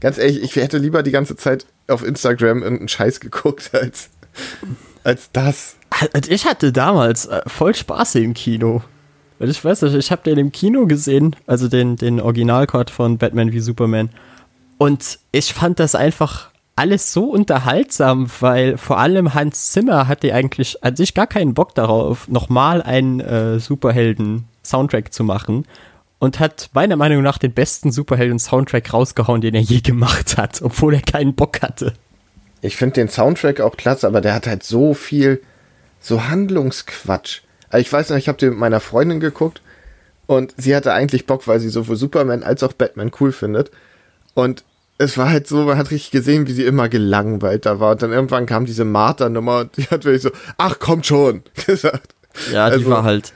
Ganz 0.00 0.18
ehrlich, 0.18 0.42
ich 0.42 0.56
hätte 0.56 0.78
lieber 0.78 1.02
die 1.02 1.12
ganze 1.12 1.36
Zeit 1.36 1.66
auf 1.88 2.04
Instagram 2.04 2.62
irgendeinen 2.62 2.88
Scheiß 2.88 3.20
geguckt, 3.20 3.70
als 3.72 4.10
als 5.04 5.30
das. 5.32 5.76
Ich 6.28 6.46
hatte 6.46 6.72
damals 6.72 7.26
äh, 7.26 7.42
voll 7.46 7.74
Spaß 7.74 8.14
im 8.16 8.34
Kino. 8.34 8.82
Ich 9.38 9.64
weiß 9.64 9.82
nicht, 9.82 9.94
ich 9.94 10.12
habe 10.12 10.22
den 10.22 10.38
im 10.38 10.52
Kino 10.52 10.86
gesehen, 10.86 11.34
also 11.46 11.68
den, 11.68 11.96
den 11.96 12.20
Originalcode 12.20 12.90
von 12.90 13.18
Batman 13.18 13.52
wie 13.52 13.60
Superman. 13.60 14.10
Und 14.78 15.18
ich 15.32 15.52
fand 15.52 15.80
das 15.80 15.94
einfach 15.94 16.51
alles 16.76 17.12
so 17.12 17.24
unterhaltsam, 17.24 18.30
weil 18.40 18.78
vor 18.78 18.98
allem 18.98 19.34
Hans 19.34 19.72
Zimmer 19.72 20.08
hatte 20.08 20.34
eigentlich 20.34 20.82
an 20.82 20.96
sich 20.96 21.14
gar 21.14 21.26
keinen 21.26 21.54
Bock 21.54 21.74
darauf, 21.74 22.28
nochmal 22.28 22.82
einen 22.82 23.20
äh, 23.20 23.58
Superhelden-Soundtrack 23.58 25.12
zu 25.12 25.24
machen 25.24 25.66
und 26.18 26.40
hat 26.40 26.70
meiner 26.72 26.96
Meinung 26.96 27.22
nach 27.22 27.38
den 27.38 27.52
besten 27.52 27.92
Superhelden-Soundtrack 27.92 28.92
rausgehauen, 28.92 29.40
den 29.40 29.54
er 29.54 29.60
je 29.60 29.80
gemacht 29.80 30.36
hat, 30.38 30.62
obwohl 30.62 30.94
er 30.94 31.02
keinen 31.02 31.34
Bock 31.34 31.62
hatte. 31.62 31.94
Ich 32.62 32.76
finde 32.76 32.94
den 32.94 33.08
Soundtrack 33.08 33.60
auch 33.60 33.76
klasse, 33.76 34.06
aber 34.06 34.20
der 34.20 34.34
hat 34.34 34.46
halt 34.46 34.62
so 34.62 34.94
viel, 34.94 35.42
so 36.00 36.28
Handlungsquatsch. 36.28 37.40
Also 37.68 37.80
ich 37.80 37.92
weiß 37.92 38.10
noch, 38.10 38.16
ich 38.16 38.28
habe 38.28 38.38
den 38.38 38.50
mit 38.50 38.58
meiner 38.58 38.80
Freundin 38.80 39.20
geguckt 39.20 39.62
und 40.26 40.54
sie 40.56 40.74
hatte 40.74 40.92
eigentlich 40.92 41.26
Bock, 41.26 41.46
weil 41.48 41.60
sie 41.60 41.68
sowohl 41.68 41.96
Superman 41.96 42.42
als 42.42 42.62
auch 42.62 42.72
Batman 42.72 43.10
cool 43.20 43.32
findet. 43.32 43.70
Und 44.34 44.64
es 44.98 45.18
war 45.18 45.30
halt 45.30 45.46
so, 45.46 45.64
man 45.64 45.78
hat 45.78 45.90
richtig 45.90 46.10
gesehen, 46.10 46.46
wie 46.46 46.52
sie 46.52 46.64
immer 46.64 46.88
gelangweilt 46.88 47.66
da 47.66 47.80
war. 47.80 47.92
Und 47.92 48.02
dann 48.02 48.12
irgendwann 48.12 48.46
kam 48.46 48.66
diese 48.66 48.84
Martha-Nummer 48.84 49.60
und 49.60 49.76
die 49.76 49.84
hat 49.84 50.04
wirklich 50.04 50.22
so, 50.22 50.30
ach, 50.58 50.78
kommt 50.78 51.06
schon, 51.06 51.42
gesagt. 51.66 52.14
Ja, 52.52 52.68
die 52.68 52.76
also, 52.76 52.90
war 52.90 53.02
halt, 53.02 53.32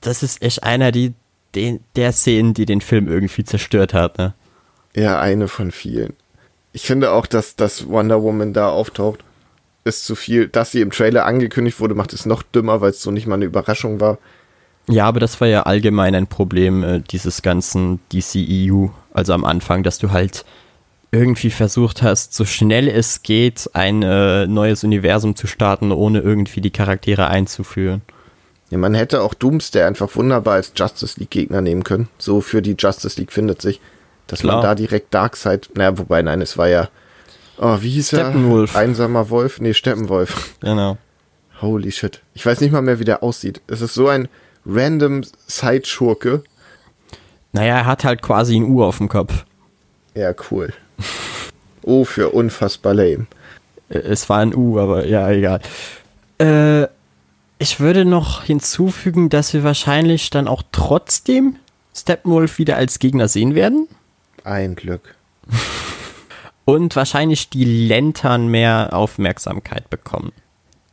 das 0.00 0.22
ist 0.22 0.42
echt 0.42 0.64
einer 0.64 0.92
die, 0.92 1.14
den, 1.54 1.80
der 1.96 2.12
Szenen, 2.12 2.54
die 2.54 2.66
den 2.66 2.80
Film 2.80 3.08
irgendwie 3.08 3.44
zerstört 3.44 3.94
hat, 3.94 4.18
ne? 4.18 4.34
Ja, 4.94 5.20
eine 5.20 5.48
von 5.48 5.70
vielen. 5.70 6.14
Ich 6.72 6.82
finde 6.82 7.12
auch, 7.12 7.26
dass, 7.26 7.56
dass 7.56 7.88
Wonder 7.88 8.22
Woman 8.22 8.52
da 8.52 8.68
auftaucht, 8.68 9.20
ist 9.84 10.04
zu 10.04 10.14
viel. 10.14 10.48
Dass 10.48 10.72
sie 10.72 10.80
im 10.80 10.90
Trailer 10.90 11.26
angekündigt 11.26 11.80
wurde, 11.80 11.94
macht 11.94 12.12
es 12.12 12.26
noch 12.26 12.42
dümmer, 12.42 12.80
weil 12.80 12.90
es 12.90 13.02
so 13.02 13.10
nicht 13.10 13.26
mal 13.26 13.36
eine 13.36 13.44
Überraschung 13.44 14.00
war. 14.00 14.18
Ja, 14.88 15.06
aber 15.06 15.20
das 15.20 15.40
war 15.40 15.48
ja 15.48 15.62
allgemein 15.62 16.14
ein 16.14 16.26
Problem 16.26 16.82
äh, 16.82 17.00
dieses 17.00 17.42
ganzen 17.42 18.00
DCEU, 18.12 18.88
also 19.12 19.32
am 19.32 19.44
Anfang, 19.44 19.82
dass 19.82 19.98
du 19.98 20.10
halt 20.10 20.44
irgendwie 21.14 21.50
versucht 21.50 22.02
hast, 22.02 22.34
so 22.34 22.44
schnell 22.44 22.88
es 22.88 23.22
geht, 23.22 23.70
ein 23.72 24.02
äh, 24.02 24.46
neues 24.46 24.84
Universum 24.84 25.36
zu 25.36 25.46
starten, 25.46 25.92
ohne 25.92 26.20
irgendwie 26.20 26.60
die 26.60 26.70
Charaktere 26.70 27.28
einzuführen. 27.28 28.02
Ja, 28.70 28.78
man 28.78 28.94
hätte 28.94 29.22
auch 29.22 29.34
Doomsday 29.34 29.82
einfach 29.82 30.14
wunderbar 30.16 30.54
als 30.54 30.72
Justice 30.74 31.18
League 31.20 31.30
Gegner 31.30 31.60
nehmen 31.60 31.84
können. 31.84 32.08
So 32.18 32.40
für 32.40 32.60
die 32.60 32.74
Justice 32.76 33.20
League 33.20 33.32
findet 33.32 33.62
sich, 33.62 33.80
dass 34.26 34.40
Klar. 34.40 34.56
man 34.56 34.62
da 34.64 34.74
direkt 34.74 35.14
Darkseid, 35.14 35.70
naja, 35.74 35.96
wobei, 35.96 36.22
nein, 36.22 36.40
es 36.40 36.58
war 36.58 36.68
ja, 36.68 36.88
oh, 37.58 37.78
wie 37.80 37.90
hieß 37.90 38.14
er? 38.14 38.34
Einsamer 38.74 39.30
Wolf? 39.30 39.60
Nee, 39.60 39.74
Steppenwolf. 39.74 40.56
Genau. 40.60 40.98
Holy 41.60 41.92
shit. 41.92 42.20
Ich 42.34 42.44
weiß 42.44 42.60
nicht 42.60 42.72
mal 42.72 42.82
mehr, 42.82 42.98
wie 42.98 43.04
der 43.04 43.22
aussieht. 43.22 43.60
Es 43.68 43.80
ist 43.80 43.94
so 43.94 44.08
ein 44.08 44.28
random 44.66 45.22
Side-Schurke. 45.46 46.42
Naja, 47.52 47.76
er 47.76 47.86
hat 47.86 48.04
halt 48.04 48.22
quasi 48.22 48.56
ein 48.56 48.64
U 48.64 48.82
auf 48.82 48.98
dem 48.98 49.08
Kopf. 49.08 49.44
Ja, 50.14 50.34
cool. 50.50 50.72
Oh, 51.84 52.04
für 52.04 52.30
unfassbar 52.30 52.94
lame. 52.94 53.26
Äh, 53.90 53.98
es 53.98 54.28
war 54.28 54.40
ein 54.40 54.54
U, 54.54 54.78
aber 54.78 55.06
ja, 55.06 55.30
egal. 55.30 55.60
Äh, 56.38 56.84
ich 57.58 57.78
würde 57.78 58.04
noch 58.04 58.42
hinzufügen, 58.42 59.28
dass 59.28 59.52
wir 59.52 59.62
wahrscheinlich 59.62 60.30
dann 60.30 60.48
auch 60.48 60.62
trotzdem 60.72 61.56
Steppenwolf 61.94 62.58
wieder 62.58 62.76
als 62.76 62.98
Gegner 62.98 63.28
sehen 63.28 63.54
werden. 63.54 63.86
Ein 64.42 64.74
Glück. 64.74 65.14
Und 66.64 66.96
wahrscheinlich 66.96 67.50
die 67.50 67.86
Lantern 67.86 68.48
mehr 68.48 68.88
Aufmerksamkeit 68.92 69.90
bekommen. 69.90 70.32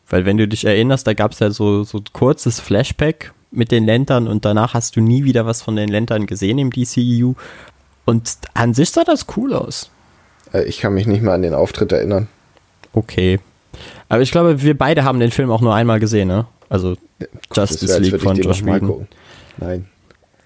Weil 0.09 0.25
wenn 0.25 0.37
du 0.37 0.45
dich 0.45 0.65
erinnerst, 0.65 1.07
da 1.07 1.13
gab 1.13 1.31
es 1.31 1.39
ja 1.39 1.49
so, 1.49 1.83
so 1.83 1.99
ein 1.99 2.05
kurzes 2.11 2.59
Flashback 2.59 3.31
mit 3.51 3.71
den 3.71 3.85
Lantern 3.85 4.27
und 4.27 4.43
danach 4.43 4.73
hast 4.73 4.97
du 4.97 5.01
nie 5.01 5.23
wieder 5.23 5.45
was 5.45 5.61
von 5.61 5.77
den 5.77 5.87
Lantern 5.87 6.25
gesehen 6.25 6.59
im 6.59 6.71
DCEU. 6.71 7.33
Und 8.05 8.37
an 8.53 8.73
sich 8.73 8.91
sah 8.91 9.05
das 9.05 9.25
cool 9.37 9.53
aus. 9.53 9.89
Äh, 10.53 10.63
ich 10.63 10.79
kann 10.79 10.93
mich 10.93 11.07
nicht 11.07 11.21
mehr 11.21 11.33
an 11.33 11.41
den 11.41 11.53
Auftritt 11.53 11.91
erinnern. 11.91 12.27
Okay. 12.93 13.39
Aber 14.09 14.21
ich 14.21 14.31
glaube, 14.31 14.61
wir 14.61 14.77
beide 14.77 15.03
haben 15.03 15.19
den 15.19 15.31
Film 15.31 15.51
auch 15.51 15.61
nur 15.61 15.73
einmal 15.73 15.99
gesehen, 15.99 16.27
ne? 16.27 16.45
Also 16.69 16.95
Justice 17.55 17.99
League 17.99 18.21
von 18.21 18.37
Josh 18.37 18.63
Whedon. 18.65 19.07
Nein. 19.57 19.85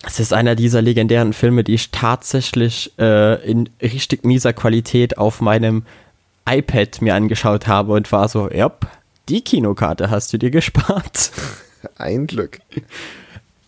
Es 0.06 0.20
ist 0.20 0.34
einer 0.34 0.56
dieser 0.56 0.82
legendären 0.82 1.34
Filme, 1.34 1.64
die 1.64 1.74
ich 1.74 1.90
tatsächlich 1.90 2.94
äh, 3.00 3.44
in 3.50 3.70
richtig 3.82 4.24
mieser 4.24 4.54
Qualität 4.54 5.18
auf 5.18 5.42
meinem 5.42 5.84
iPad 6.48 7.02
mir 7.02 7.16
angeschaut 7.16 7.68
habe 7.68 7.94
und 7.94 8.12
war 8.12 8.30
so, 8.30 8.52
ja, 8.52 8.72
die 9.30 9.42
Kinokarte 9.42 10.12
hast 10.12 10.32
du 10.32 10.38
dir 10.38 10.52
gespart. 10.52 11.32
Ein 11.98 12.28
Glück. 12.28 12.60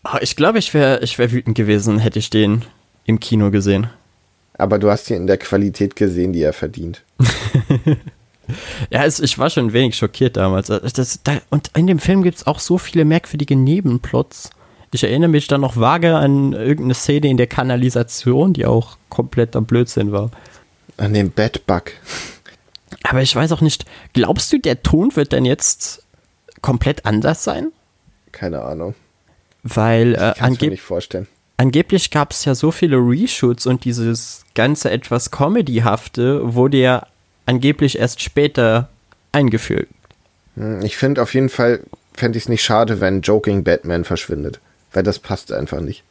Oh, 0.03 0.17
ich 0.21 0.35
glaube, 0.35 0.59
ich 0.59 0.73
wäre 0.73 0.99
ich 1.03 1.17
wär 1.17 1.31
wütend 1.31 1.57
gewesen, 1.57 1.97
hätte 1.99 2.19
ich 2.19 2.29
den 2.29 2.63
im 3.05 3.19
Kino 3.19 3.49
gesehen. 3.49 3.87
Aber 4.57 4.79
du 4.79 4.89
hast 4.89 5.09
ihn 5.09 5.17
in 5.17 5.27
der 5.27 5.37
Qualität 5.37 5.95
gesehen, 5.95 6.33
die 6.33 6.41
er 6.41 6.53
verdient. 6.53 7.03
ja, 8.89 9.05
es, 9.05 9.19
ich 9.19 9.37
war 9.37 9.49
schon 9.49 9.67
ein 9.67 9.73
wenig 9.73 9.95
schockiert 9.95 10.37
damals. 10.37 10.69
Äh, 10.69 10.81
das, 10.93 11.21
da, 11.23 11.37
und 11.49 11.71
in 11.75 11.87
dem 11.87 11.99
Film 11.99 12.23
gibt 12.23 12.37
es 12.37 12.47
auch 12.47 12.59
so 12.59 12.77
viele 12.77 13.05
merkwürdige 13.05 13.55
Nebenplots. 13.55 14.49
Ich 14.91 15.03
erinnere 15.03 15.29
mich 15.29 15.47
dann 15.47 15.61
noch 15.61 15.77
vage 15.77 16.15
an 16.15 16.53
irgendeine 16.53 16.93
Szene 16.93 17.27
in 17.27 17.37
der 17.37 17.47
Kanalisation, 17.47 18.53
die 18.53 18.65
auch 18.65 18.97
komplett 19.09 19.55
am 19.55 19.65
Blödsinn 19.65 20.11
war. 20.11 20.31
An 20.95 21.13
den 21.13 21.31
Bedbug. 21.31 21.91
Aber 23.03 23.21
ich 23.21 23.35
weiß 23.35 23.51
auch 23.51 23.61
nicht, 23.61 23.85
glaubst 24.13 24.51
du, 24.51 24.59
der 24.59 24.81
Ton 24.81 25.15
wird 25.15 25.33
denn 25.33 25.45
jetzt 25.45 26.03
komplett 26.61 27.05
anders 27.05 27.43
sein? 27.43 27.71
Keine 28.31 28.61
Ahnung. 28.61 28.95
Weil 29.61 30.15
äh, 30.15 30.31
ich 30.31 30.37
kann 30.37 30.57
mir 30.59 30.69
nicht 30.69 30.81
vorstellen 30.81 31.27
angeblich 31.57 32.11
gab 32.11 32.31
es 32.31 32.45
ja 32.45 32.55
so 32.55 32.71
viele 32.71 32.97
Reshoots 32.97 33.65
und 33.65 33.83
dieses 33.83 34.45
ganze 34.55 34.89
etwas 34.89 35.31
Comedyhafte 35.31 36.53
wurde 36.55 36.77
ja 36.77 37.07
angeblich 37.45 37.99
erst 37.99 38.21
später 38.21 38.89
eingeführt. 39.31 39.87
Hm, 40.55 40.81
ich 40.83 40.97
finde 40.97 41.21
auf 41.21 41.33
jeden 41.33 41.49
Fall, 41.49 41.81
fände 42.13 42.37
ich 42.37 42.45
es 42.45 42.49
nicht 42.49 42.63
schade, 42.63 43.01
wenn 43.01 43.21
Joking 43.21 43.63
Batman 43.63 44.03
verschwindet. 44.03 44.59
Weil 44.93 45.03
das 45.03 45.19
passt 45.19 45.51
einfach 45.51 45.81
nicht. 45.81 46.03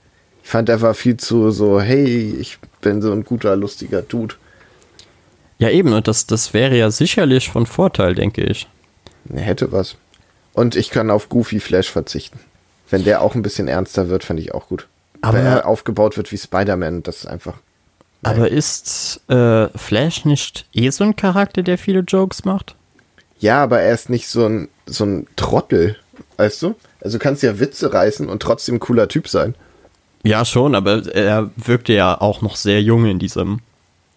Ich 0.45 0.50
fand, 0.50 0.69
er 0.69 0.81
war 0.81 0.95
viel 0.95 1.17
zu 1.17 1.50
so, 1.50 1.81
hey, 1.81 2.37
ich 2.38 2.59
bin 2.81 3.03
so 3.03 3.11
ein 3.11 3.25
guter, 3.25 3.57
lustiger 3.57 4.03
Dude. 4.03 4.35
Ja, 5.59 5.71
eben, 5.71 5.93
und 5.93 6.07
das, 6.07 6.26
das 6.26 6.53
wäre 6.53 6.76
ja 6.76 6.91
sicherlich 6.91 7.49
von 7.50 7.67
Vorteil, 7.67 8.15
denke 8.15 8.45
ich. 8.45 8.69
Er 9.33 9.41
hätte 9.41 9.73
was. 9.73 9.97
Und 10.53 10.76
ich 10.76 10.91
kann 10.91 11.11
auf 11.11 11.29
Goofy 11.29 11.59
Flash 11.59 11.91
verzichten. 11.91 12.38
Wenn 12.91 13.05
der 13.05 13.23
auch 13.23 13.35
ein 13.35 13.43
bisschen 13.43 13.67
ernster 13.67 14.09
wird, 14.09 14.23
fände 14.23 14.43
ich 14.43 14.55
auch 14.55 14.69
gut. 14.69 14.87
Aber 15.23 15.38
er 15.38 15.66
aufgebaut 15.66 16.16
wird 16.16 16.30
wie 16.32 16.38
Spider-Man, 16.38 17.02
das 17.02 17.18
ist 17.18 17.26
einfach. 17.26 17.54
Nein. 18.23 18.37
Aber 18.37 18.49
ist 18.50 19.20
äh, 19.28 19.68
Flash 19.76 20.25
nicht 20.25 20.66
eh 20.73 20.90
so 20.90 21.04
ein 21.04 21.16
Charakter, 21.16 21.62
der 21.62 21.78
viele 21.78 22.00
Jokes 22.00 22.44
macht? 22.44 22.75
Ja, 23.38 23.62
aber 23.62 23.80
er 23.80 23.92
ist 23.92 24.11
nicht 24.11 24.28
so 24.28 24.46
ein, 24.46 24.68
so 24.87 25.04
ein 25.04 25.26
Trottel, 25.37 25.96
weißt 26.38 26.62
du? 26.62 26.75
Also 27.00 27.18
du 27.18 27.23
kannst 27.23 27.42
ja 27.42 27.61
Witze 27.61 27.92
reißen 27.92 28.28
und 28.28 28.40
trotzdem 28.42 28.76
ein 28.76 28.80
cooler 28.80 29.08
Typ 29.08 29.28
sein. 29.28 29.54
Ja, 30.23 30.44
schon, 30.44 30.75
aber 30.75 31.06
er 31.14 31.50
wirkte 31.56 31.92
ja 31.92 32.20
auch 32.20 32.42
noch 32.42 32.56
sehr 32.56 32.82
jung 32.82 33.04
in 33.06 33.18
diesem, 33.18 33.61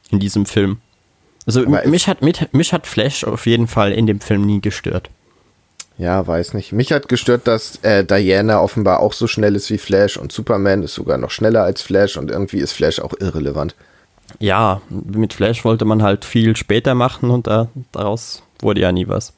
in 0.10 0.20
diesem 0.20 0.46
Film. 0.46 0.80
Also 1.46 1.68
mich 1.68 2.08
hat, 2.08 2.22
mich, 2.22 2.48
mich 2.52 2.74
hat 2.74 2.88
Flash 2.88 3.24
auf 3.24 3.46
jeden 3.46 3.68
Fall 3.68 3.92
in 3.92 4.08
dem 4.08 4.20
Film 4.20 4.46
nie 4.46 4.62
gestört. 4.62 5.10
Ja, 6.00 6.26
weiß 6.26 6.54
nicht. 6.54 6.72
Mich 6.72 6.94
hat 6.94 7.10
gestört, 7.10 7.46
dass 7.46 7.76
äh, 7.84 8.06
Diana 8.06 8.62
offenbar 8.62 9.02
auch 9.02 9.12
so 9.12 9.28
schnell 9.28 9.54
ist 9.58 9.70
wie 9.70 9.78
Flash 9.78 10.16
und 10.16 10.32
Superman 10.32 10.82
ist 10.82 10.94
sogar 10.94 11.18
noch 11.18 11.30
schneller 11.30 11.64
als 11.64 11.82
Flash 11.82 12.16
und 12.16 12.32
irgendwie 12.32 12.60
ist 12.60 12.72
Flash 12.72 13.00
auch 13.02 13.14
irrelevant. 13.20 13.76
Ja, 14.40 14.82
mit 14.90 15.34
Flash 15.34 15.66
wollte 15.66 15.84
man 15.84 16.02
halt 16.02 16.24
viel 16.24 16.56
später 16.56 16.96
machen 16.96 17.30
und 17.30 17.48
da, 17.48 17.68
daraus 17.92 18.44
wurde 18.62 18.80
ja 18.80 18.94
nie 18.94 19.10
was. 19.10 19.34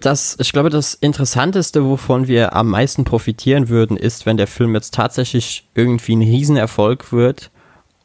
Das, 0.00 0.38
ich 0.40 0.50
glaube, 0.52 0.70
das 0.70 0.94
Interessanteste, 0.94 1.84
wovon 1.84 2.26
wir 2.26 2.54
am 2.54 2.70
meisten 2.70 3.04
profitieren 3.04 3.68
würden, 3.68 3.98
ist, 3.98 4.24
wenn 4.24 4.38
der 4.38 4.46
Film 4.46 4.74
jetzt 4.74 4.94
tatsächlich 4.94 5.68
irgendwie 5.74 6.16
ein 6.16 6.22
Riesenerfolg 6.22 7.12
wird 7.12 7.50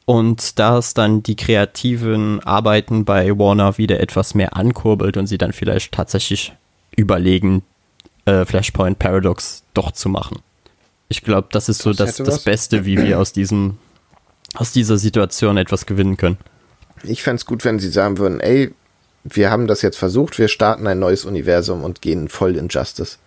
und 0.09 0.57
da 0.57 0.79
es 0.79 0.95
dann 0.95 1.21
die 1.21 1.35
kreativen 1.35 2.39
Arbeiten 2.39 3.05
bei 3.05 3.29
Warner 3.37 3.77
wieder 3.77 3.99
etwas 3.99 4.33
mehr 4.33 4.57
ankurbelt 4.57 5.17
und 5.17 5.27
sie 5.27 5.37
dann 5.37 5.53
vielleicht 5.53 5.91
tatsächlich 5.91 6.55
überlegen, 6.95 7.61
äh, 8.25 8.43
Flashpoint 8.43 8.97
Paradox 8.97 9.61
doch 9.75 9.91
zu 9.91 10.09
machen. 10.09 10.39
Ich 11.09 11.21
glaube, 11.21 11.49
das 11.51 11.69
ist 11.69 11.83
so 11.83 11.93
das, 11.93 12.15
das, 12.15 12.25
das 12.25 12.43
Beste, 12.43 12.85
wie 12.85 12.97
wir 12.97 13.19
aus 13.19 13.33
diesem 13.33 13.77
aus 14.55 14.71
dieser 14.71 14.97
Situation 14.97 15.57
etwas 15.57 15.85
gewinnen 15.85 16.17
können. 16.17 16.39
Ich 17.03 17.21
fände 17.21 17.35
es 17.35 17.45
gut, 17.45 17.63
wenn 17.63 17.77
sie 17.77 17.89
sagen 17.89 18.17
würden, 18.17 18.39
ey, 18.39 18.73
wir 19.23 19.51
haben 19.51 19.67
das 19.67 19.83
jetzt 19.83 19.99
versucht, 19.99 20.39
wir 20.39 20.47
starten 20.47 20.87
ein 20.87 20.97
neues 20.97 21.23
Universum 21.23 21.83
und 21.83 22.01
gehen 22.01 22.29
voll 22.29 22.55
in 22.55 22.67
Justice. 22.67 23.17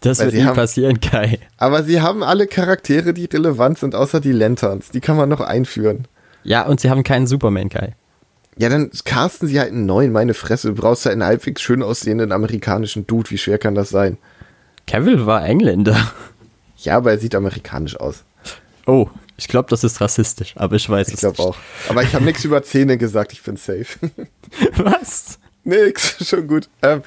Das 0.00 0.18
Weil 0.18 0.26
wird 0.26 0.34
nie 0.36 0.44
haben, 0.44 0.54
passieren, 0.56 1.00
Kai. 1.00 1.38
Aber 1.56 1.82
sie 1.82 2.00
haben 2.00 2.22
alle 2.22 2.46
Charaktere, 2.46 3.12
die 3.14 3.24
relevant 3.24 3.78
sind, 3.78 3.94
außer 3.94 4.20
die 4.20 4.32
Lanterns. 4.32 4.90
Die 4.90 5.00
kann 5.00 5.16
man 5.16 5.28
noch 5.28 5.40
einführen. 5.40 6.06
Ja, 6.44 6.66
und 6.66 6.80
sie 6.80 6.90
haben 6.90 7.02
keinen 7.02 7.26
Superman, 7.26 7.68
Kai. 7.68 7.94
Ja, 8.58 8.68
dann 8.68 8.90
casten 9.04 9.48
sie 9.48 9.58
halt 9.60 9.72
einen 9.72 9.86
neuen, 9.86 10.12
meine 10.12 10.32
Fresse. 10.34 10.68
Du 10.68 10.74
brauchst 10.80 11.04
ja 11.04 11.10
einen 11.12 11.24
halbwegs 11.24 11.60
schön 11.60 11.82
aussehenden 11.82 12.32
amerikanischen 12.32 13.06
Dude. 13.06 13.30
Wie 13.30 13.38
schwer 13.38 13.58
kann 13.58 13.74
das 13.74 13.90
sein? 13.90 14.16
Cavill 14.86 15.26
war 15.26 15.44
Engländer. 15.44 16.12
Ja, 16.78 16.96
aber 16.98 17.10
er 17.12 17.18
sieht 17.18 17.34
amerikanisch 17.34 17.96
aus. 17.98 18.24
Oh, 18.86 19.08
ich 19.36 19.48
glaube, 19.48 19.68
das 19.70 19.82
ist 19.82 20.00
rassistisch, 20.00 20.54
aber 20.56 20.76
ich 20.76 20.88
weiß 20.88 21.08
Ich 21.08 21.14
es 21.14 21.20
glaube 21.20 21.36
nicht. 21.38 21.46
auch. 21.48 21.56
Aber 21.88 22.02
ich 22.02 22.14
habe 22.14 22.24
nichts 22.24 22.44
über 22.44 22.62
Zähne 22.62 22.96
gesagt, 22.96 23.32
ich 23.32 23.42
bin 23.42 23.56
safe. 23.56 23.98
Was? 24.76 25.38
nix, 25.64 26.16
schon 26.28 26.46
gut. 26.46 26.68
Ähm, 26.82 27.02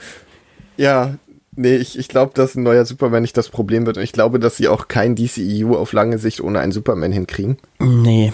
ja, 0.78 1.16
nee, 1.60 1.76
ich, 1.76 2.00
ich 2.00 2.08
glaube, 2.08 2.32
dass 2.34 2.56
ein 2.56 2.64
neuer 2.64 2.86
Superman 2.86 3.22
nicht 3.22 3.38
das 3.38 3.50
Problem 3.50 3.86
wird. 3.86 3.98
Und 3.98 4.04
ich 4.04 4.14
glaube, 4.14 4.40
dass 4.40 4.58
sie 4.58 4.68
auch 4.68 4.88
kein 4.88 5.16
DCEU 5.16 5.76
auf 5.76 5.94
lange 5.94 6.18
Sicht 6.18 6.42
ohne 6.42 6.60
einen 6.60 6.72
Superman 6.72 7.12
hinkriegen. 7.12 7.58
Nee. 7.80 8.34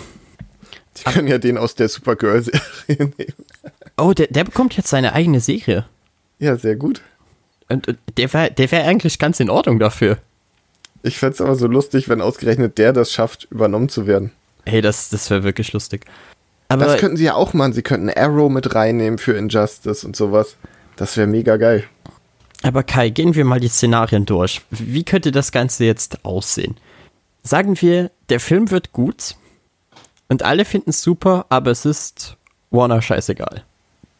Sie 0.94 1.03
können 1.03 1.27
ja 1.27 1.38
den 1.38 1.58
aus 1.58 1.75
der 1.75 1.89
Supergirl-Serie 1.89 2.62
nehmen. 2.88 3.34
Oh, 3.98 4.13
der, 4.13 4.27
der 4.27 4.44
bekommt 4.44 4.77
jetzt 4.77 4.89
seine 4.89 5.13
eigene 5.13 5.39
Serie. 5.39 5.86
Ja, 6.39 6.55
sehr 6.55 6.75
gut. 6.75 7.01
Und 7.67 7.88
äh, 7.88 7.96
der 8.17 8.32
wäre 8.34 8.51
der 8.51 8.72
wär 8.72 8.86
eigentlich 8.86 9.20
ganz 9.20 9.39
in 9.39 9.50
Ordnung 9.50 9.79
dafür. 9.79 10.17
Ich 11.01 11.17
fänd's 11.17 11.41
aber 11.41 11.55
so 11.55 11.67
lustig, 11.67 12.08
wenn 12.10 12.22
ausgerechnet 12.22 12.77
der 12.77 12.94
das 12.94 13.12
schafft, 13.12 13.48
übernommen 13.51 13.89
zu 13.89 14.08
werden. 14.08 14.32
Hey, 14.65 14.82
das, 14.82 15.10
das 15.10 15.29
wäre 15.29 15.44
wirklich 15.44 15.74
lustig. 15.74 16.05
Aber 16.67 16.86
das 16.86 17.00
könnten 17.00 17.17
sie 17.17 17.25
ja 17.25 17.36
auch 17.36 17.53
machen. 17.53 17.74
Sie 17.74 17.84
könnten 17.84 18.10
Arrow 18.10 18.51
mit 18.51 18.74
reinnehmen 18.74 19.17
für 19.20 19.34
Injustice 19.34 20.03
und 20.03 20.15
sowas. 20.15 20.55
Das 20.96 21.17
wäre 21.17 21.27
mega 21.27 21.58
geil. 21.58 21.84
Aber 22.65 22.81
Kai, 22.81 23.10
gehen 23.10 23.36
wir 23.36 23.45
mal 23.45 23.60
die 23.60 23.67
Szenarien 23.67 24.25
durch. 24.25 24.63
Wie 24.72 25.03
könnte 25.03 25.31
das 25.31 25.51
Ganze 25.51 25.86
jetzt 25.86 26.25
aussehen? 26.25 26.77
Sagen 27.43 27.79
wir, 27.79 28.10
der 28.29 28.39
Film 28.39 28.72
wird 28.72 28.91
gut 28.91 29.36
und 30.29 30.41
alle 30.41 30.65
finden 30.65 30.89
es 30.89 31.03
super, 31.03 31.45
aber 31.50 31.69
es 31.69 31.86
ist 31.86 32.38
Warner 32.72 33.03
scheißegal. 33.03 33.63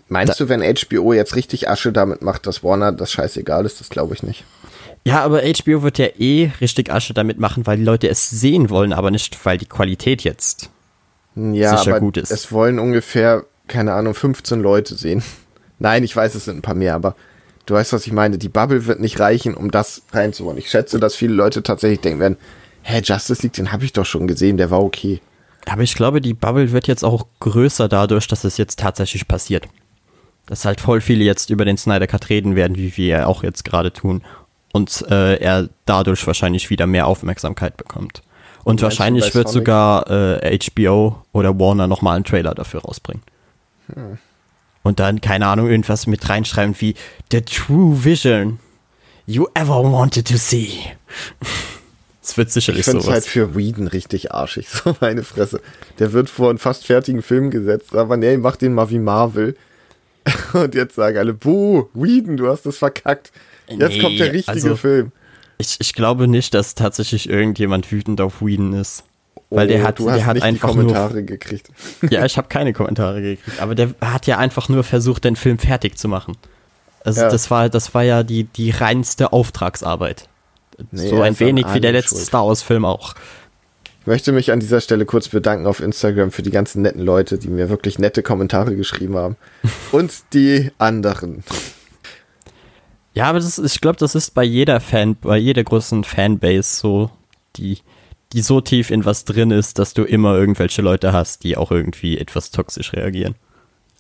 Meinst 0.10 0.40
du, 0.40 0.48
wenn 0.48 0.62
HBO 0.62 1.14
jetzt 1.14 1.36
richtig 1.36 1.68
Asche 1.68 1.92
damit 1.92 2.22
macht, 2.22 2.46
dass 2.46 2.64
Warner 2.64 2.92
das 2.92 3.12
scheißegal 3.12 3.66
ist? 3.66 3.80
Das 3.80 3.90
glaube 3.90 4.14
ich 4.14 4.22
nicht. 4.22 4.44
Ja, 5.06 5.24
aber 5.24 5.42
HBO 5.42 5.82
wird 5.82 5.98
ja 5.98 6.10
eh 6.20 6.52
richtig 6.62 6.94
Asche 6.94 7.16
damit 7.16 7.40
machen, 7.40 7.66
weil 7.66 7.78
die 7.78 7.84
Leute 7.84 8.08
es 8.08 8.30
sehen 8.30 8.70
wollen, 8.70 8.94
aber 8.94 9.10
nicht, 9.10 9.44
weil 9.44 9.58
die 9.58 9.66
Qualität 9.66 10.24
jetzt. 10.24 10.70
Ja, 11.36 11.78
Sicher 11.78 12.00
gut 12.00 12.18
ist. 12.18 12.30
es 12.30 12.52
wollen 12.52 12.78
ungefähr, 12.78 13.44
keine 13.68 13.94
Ahnung, 13.94 14.14
15 14.14 14.62
Leute 14.62 14.94
sehen. 14.94 15.24
Nein, 15.80 16.04
ich 16.04 16.16
weiß, 16.16 16.36
es 16.36 16.46
sind 16.46 16.60
ein 16.60 16.62
paar 16.62 16.76
mehr, 16.76 16.94
aber 16.94 17.16
du 17.66 17.74
weißt, 17.74 17.94
was 17.94 18.06
ich 18.08 18.14
meine. 18.14 18.38
Die 18.38 18.50
Bubble 18.50 18.86
wird 18.86 19.00
nicht 19.00 19.20
reichen, 19.20 19.54
um 19.54 19.72
das 19.72 20.04
reinzuholen. 20.12 20.58
Ich 20.58 20.70
schätze, 20.70 21.00
dass 21.00 21.16
viele 21.16 21.34
Leute 21.34 21.64
tatsächlich 21.64 22.02
denken 22.02 22.20
werden, 22.20 22.38
hä, 22.84 23.02
Justice 23.04 23.42
League, 23.44 23.54
den 23.54 23.72
habe 23.72 23.86
ich 23.86 23.94
doch 23.94 24.06
schon 24.06 24.28
gesehen, 24.28 24.58
der 24.58 24.72
war 24.72 24.84
okay. 24.84 25.22
Aber 25.68 25.82
ich 25.82 25.96
glaube, 25.96 26.22
die 26.22 26.34
Bubble 26.34 26.72
wird 26.72 26.88
jetzt 26.88 27.04
auch 27.04 27.26
größer 27.40 27.88
dadurch, 27.88 28.28
dass 28.28 28.44
es 28.44 28.58
jetzt 28.58 28.80
tatsächlich 28.80 29.28
passiert. 29.28 29.68
Dass 30.46 30.66
halt 30.66 30.80
voll 30.80 31.02
viele 31.02 31.24
jetzt 31.24 31.50
über 31.50 31.66
den 31.66 31.78
Snyder 31.78 32.06
Cut 32.06 32.30
reden 32.30 32.56
werden, 32.56 32.78
wie 32.78 32.96
wir 32.98 33.28
auch 33.28 33.44
jetzt 33.44 33.66
gerade 33.66 33.92
tun. 33.92 34.22
Und 34.72 35.04
äh, 35.10 35.38
er 35.38 35.70
dadurch 35.86 36.26
wahrscheinlich 36.28 36.70
wieder 36.70 36.86
mehr 36.86 37.08
Aufmerksamkeit 37.08 37.78
bekommt. 37.78 38.22
Und 38.64 38.82
du 38.82 38.84
wahrscheinlich 38.84 39.34
wird 39.34 39.48
Sonic? 39.48 39.66
sogar 39.66 40.10
äh, 40.44 40.60
HBO 40.72 41.24
oder 41.32 41.58
Warner 41.60 41.88
nochmal 41.88 42.16
einen 42.16 42.26
Trailer 42.26 42.54
dafür 42.54 42.82
rausbringen. 42.82 43.24
Hm. 43.94 44.18
Und 44.86 45.00
dann, 45.00 45.20
keine 45.20 45.48
Ahnung, 45.48 45.68
irgendwas 45.68 46.06
mit 46.06 46.30
reinschreiben 46.30 46.76
wie 46.80 46.94
The 47.32 47.42
True 47.42 48.04
Vision 48.06 48.60
you 49.26 49.48
ever 49.56 49.84
wanted 49.84 50.28
to 50.28 50.38
see. 50.38 50.70
Es 52.28 52.38
wird 52.38 52.48
Ich 52.48 52.54
sicherlich 52.56 52.86
finde 52.86 53.00
es 53.00 53.06
sowas. 53.06 53.14
halt 53.18 53.26
für 53.26 53.56
Whedon 53.56 53.88
richtig 53.88 54.32
arschig, 54.32 54.68
so 54.84 54.96
meine 55.00 55.24
Fresse. 55.24 55.62
Der 56.00 56.12
wird 56.12 56.28
vor 56.30 56.50
einen 56.50 56.58
fast 56.58 56.86
fertigen 56.88 57.22
Film 57.22 57.52
gesetzt, 57.52 57.94
aber 57.96 58.18
nee, 58.18 58.38
mach 58.38 58.56
den 58.56 58.74
mal 58.74 58.90
wie 58.90 58.98
Marvel. 58.98 59.56
Und 60.54 60.74
jetzt 60.74 60.96
sagen 60.96 61.18
alle, 61.20 61.34
buh, 61.36 61.86
Whedon, 61.94 62.38
du 62.38 62.48
hast 62.48 62.66
es 62.66 62.78
verkackt. 62.80 63.32
Jetzt 63.68 63.80
Nee, 63.80 64.02
kommt 64.02 64.20
der 64.20 64.34
richtige 64.34 64.52
also- 64.58 64.76
Film. 64.76 65.12
Ich, 65.60 65.78
ich 65.80 65.94
glaube 65.94 66.28
nicht, 66.28 66.54
dass 66.56 66.74
tatsächlich 66.76 67.30
irgendjemand 67.30 67.92
wütend 67.92 68.20
auf 68.22 68.42
Whedon 68.42 68.74
ist. 68.74 69.04
Weil 69.56 69.68
der 69.68 69.82
Oh, 69.82 69.88
hat, 69.88 70.00
du 70.00 70.10
hast 70.10 70.18
der 70.18 70.26
hat 70.26 70.42
einfach 70.42 70.72
die 70.72 70.78
nur. 70.78 70.86
Kommentare 70.88 71.24
gekriegt. 71.24 71.70
Ja, 72.10 72.26
ich 72.26 72.38
habe 72.38 72.48
keine 72.48 72.74
Kommentare 72.74 73.22
gekriegt. 73.22 73.60
Aber 73.62 73.76
der 73.76 73.96
hat 74.02 74.28
ja 74.28 74.38
einfach 74.38 74.70
nur 74.70 74.84
versucht, 74.84 75.24
den 75.24 75.36
Film 75.36 75.58
fertig 75.60 75.98
zu 75.98 76.08
machen. 76.08 76.38
Also 77.04 77.22
Ja. 77.22 77.30
das 77.30 77.50
war, 77.52 77.70
das 77.70 77.94
war 77.94 78.04
ja 78.04 78.24
die, 78.24 78.46
die 78.46 78.72
reinste 78.72 79.32
Auftragsarbeit. 79.34 80.28
Nee, 80.92 81.08
so 81.10 81.22
ein 81.22 81.40
wenig 81.40 81.66
wie 81.74 81.80
der 81.82 81.92
letzte 81.94 82.16
schuld. 82.16 82.28
Star 82.28 82.46
Wars-Film 82.48 82.84
auch. 82.86 83.16
Ich 84.02 84.08
möchte 84.08 84.32
mich 84.34 84.52
an 84.52 84.60
dieser 84.60 84.82
Stelle 84.82 85.06
kurz 85.06 85.30
bedanken 85.30 85.66
auf 85.66 85.80
Instagram 85.80 86.32
für 86.32 86.44
die 86.44 86.52
ganzen 86.52 86.82
netten 86.84 87.02
Leute, 87.02 87.38
die 87.40 87.48
mir 87.48 87.70
wirklich 87.70 87.98
nette 87.98 88.22
Kommentare 88.24 88.76
geschrieben 88.76 89.16
haben. 89.16 89.36
Und 89.92 90.12
die 90.34 90.72
anderen. 90.78 91.44
Ja, 93.14 93.26
aber 93.30 93.40
das, 93.40 93.58
ist- 93.58 93.74
ich 93.76 93.82
glaube, 93.82 93.98
das 93.98 94.14
ist 94.16 94.34
bei 94.34 94.44
jeder 94.44 94.80
Fan, 94.80 95.16
bei 95.16 95.38
jeder 95.38 95.64
großen 95.64 96.04
Fanbase 96.04 96.76
so, 96.76 97.10
die, 97.56 97.80
die 98.36 98.42
so 98.42 98.60
tief 98.60 98.92
in 98.92 99.06
was 99.06 99.24
drin 99.24 99.50
ist, 99.50 99.80
dass 99.80 99.94
du 99.94 100.04
immer 100.04 100.36
irgendwelche 100.36 100.82
Leute 100.82 101.14
hast, 101.14 101.46
die 101.46 101.56
auch 101.56 101.72
irgendwie 101.72 102.18
etwas 102.18 102.52
toxisch 102.52 102.92
reagieren. 102.92 103.36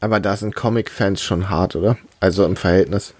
Aber 0.01 0.19
da 0.19 0.35
sind 0.35 0.53
Comic-Fans 0.53 1.21
schon 1.21 1.49
hart, 1.49 1.77
oder? 1.77 1.97
Also 2.19 2.43
im 2.43 2.57
Verhältnis. 2.57 3.13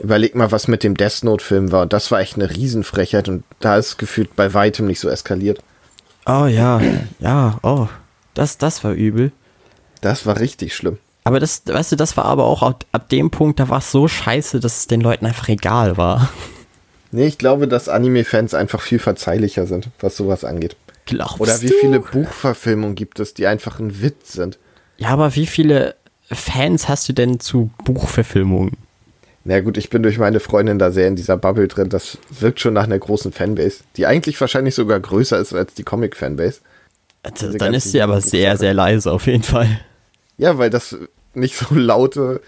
Überleg 0.00 0.34
mal, 0.34 0.50
was 0.50 0.66
mit 0.66 0.82
dem 0.82 0.96
Death 0.96 1.22
Note-Film 1.22 1.70
war. 1.70 1.86
Das 1.86 2.10
war 2.10 2.18
echt 2.18 2.34
eine 2.34 2.50
Riesenfrechheit. 2.50 3.28
Und 3.28 3.44
da 3.60 3.76
ist 3.76 3.96
gefühlt 3.96 4.34
bei 4.34 4.54
weitem 4.54 4.88
nicht 4.88 4.98
so 4.98 5.08
eskaliert. 5.08 5.60
Oh 6.26 6.46
ja, 6.46 6.82
ja, 7.20 7.58
oh, 7.62 7.86
das, 8.34 8.58
das 8.58 8.82
war 8.82 8.92
übel. 8.92 9.30
Das 10.00 10.26
war 10.26 10.40
richtig 10.40 10.74
schlimm. 10.74 10.98
Aber 11.22 11.38
das, 11.38 11.62
weißt 11.64 11.92
du, 11.92 11.96
das 11.96 12.16
war 12.16 12.24
aber 12.24 12.44
auch 12.44 12.64
ab, 12.64 12.84
ab 12.90 13.08
dem 13.08 13.30
Punkt, 13.30 13.60
da 13.60 13.68
war 13.68 13.78
es 13.78 13.92
so 13.92 14.08
scheiße, 14.08 14.58
dass 14.58 14.78
es 14.78 14.86
den 14.88 15.00
Leuten 15.00 15.26
einfach 15.26 15.48
egal 15.48 15.96
war. 15.96 16.28
Nee, 17.12 17.26
ich 17.26 17.38
glaube, 17.38 17.68
dass 17.68 17.88
Anime-Fans 17.88 18.54
einfach 18.54 18.80
viel 18.80 18.98
verzeihlicher 18.98 19.66
sind, 19.66 19.88
was 20.00 20.16
sowas 20.16 20.44
angeht. 20.44 20.76
Glaubst 21.06 21.40
Oder 21.40 21.60
wie 21.62 21.68
du? 21.68 21.74
viele 21.80 22.00
Buchverfilmungen 22.00 22.96
gibt 22.96 23.20
es, 23.20 23.32
die 23.32 23.46
einfach 23.46 23.78
ein 23.78 24.02
Witz 24.02 24.32
sind. 24.32 24.58
Ja, 24.98 25.10
aber 25.10 25.34
wie 25.36 25.46
viele 25.46 25.94
Fans 26.30 26.88
hast 26.88 27.08
du 27.08 27.12
denn 27.12 27.38
zu 27.38 27.70
Buchverfilmungen? 27.84 28.72
Na 29.44 29.60
gut, 29.60 29.76
ich 29.76 29.90
bin 29.90 30.02
durch 30.02 30.18
meine 30.18 30.40
Freundin 30.40 30.80
da 30.80 30.90
sehr 30.90 31.06
in 31.06 31.14
dieser 31.14 31.36
Bubble 31.36 31.68
drin. 31.68 31.88
Das 31.88 32.18
wirkt 32.30 32.58
schon 32.58 32.74
nach 32.74 32.84
einer 32.84 32.98
großen 32.98 33.30
Fanbase, 33.30 33.84
die 33.96 34.04
eigentlich 34.04 34.40
wahrscheinlich 34.40 34.74
sogar 34.74 34.98
größer 34.98 35.38
ist 35.38 35.52
als 35.52 35.74
die 35.74 35.84
Comic-Fanbase. 35.84 36.60
Also, 37.22 37.56
dann 37.56 37.74
ist 37.74 37.92
sie 37.92 38.02
aber 38.02 38.20
sehr, 38.20 38.56
sehr 38.56 38.74
leise 38.74 39.12
auf 39.12 39.26
jeden 39.26 39.44
Fall. 39.44 39.68
Ja, 40.36 40.58
weil 40.58 40.70
das 40.70 40.96
nicht 41.34 41.56
so 41.56 41.74
laute, 41.76 42.40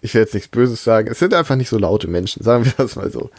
ich 0.00 0.14
will 0.14 0.22
jetzt 0.22 0.32
nichts 0.32 0.48
Böses 0.48 0.82
sagen, 0.82 1.08
es 1.10 1.18
sind 1.18 1.34
einfach 1.34 1.56
nicht 1.56 1.68
so 1.68 1.78
laute 1.78 2.08
Menschen, 2.08 2.42
sagen 2.42 2.64
wir 2.64 2.72
das 2.78 2.96
mal 2.96 3.10
so. 3.10 3.30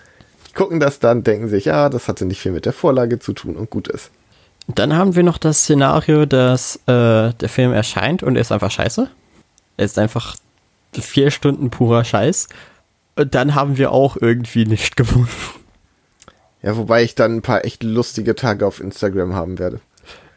Die 0.52 0.56
gucken 0.56 0.82
das 0.82 1.00
dann, 1.00 1.24
denken 1.24 1.48
sich, 1.48 1.66
ja, 1.66 1.88
das 1.88 2.10
hatte 2.10 2.26
nicht 2.26 2.42
viel 2.42 2.52
mit 2.52 2.66
der 2.66 2.74
Vorlage 2.74 3.20
zu 3.20 3.32
tun 3.32 3.56
und 3.56 3.70
gut 3.70 3.88
ist. 3.88 4.12
Dann 4.68 4.96
haben 4.96 5.16
wir 5.16 5.24
noch 5.24 5.38
das 5.38 5.62
Szenario, 5.62 6.26
dass 6.26 6.76
äh, 6.88 7.34
der 7.34 7.50
Film 7.50 7.72
erscheint 7.72 8.22
und 8.22 8.36
er 8.36 8.42
ist 8.42 8.52
einfach 8.52 8.70
scheiße. 8.70 9.10
Er 9.78 9.86
ist 9.86 9.98
einfach 9.98 10.36
vier 10.94 11.32
Stunden 11.32 11.70
purer 11.70 12.04
Scheiß. 12.04 12.50
Und 13.16 13.34
dann 13.34 13.56
haben 13.56 13.78
wir 13.78 13.92
auch 13.92 14.18
irgendwie 14.20 14.66
nicht 14.66 14.96
gewonnen. 14.98 15.30
Ja, 16.62 16.76
wobei 16.76 17.04
ich 17.04 17.16
dann 17.16 17.38
ein 17.38 17.42
paar 17.42 17.66
echt 17.66 17.84
lustige 17.84 18.36
Tage 18.36 18.68
auf 18.68 18.82
Instagram 18.82 19.34
haben 19.34 19.58
werde. 19.58 19.80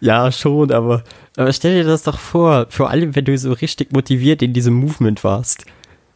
Ja, 0.01 0.31
schon, 0.31 0.71
aber, 0.71 1.03
aber 1.37 1.53
stell 1.53 1.83
dir 1.83 1.89
das 1.89 2.03
doch 2.05 2.19
vor, 2.19 2.67
vor 2.69 2.91
allem 2.91 3.17
wenn 3.17 3.25
du 3.25 3.37
so 3.37 3.53
richtig 3.53 3.93
motiviert 3.93 4.43
in 4.43 4.53
diesem 4.53 4.75
Movement 4.75 5.25
warst, 5.25 5.65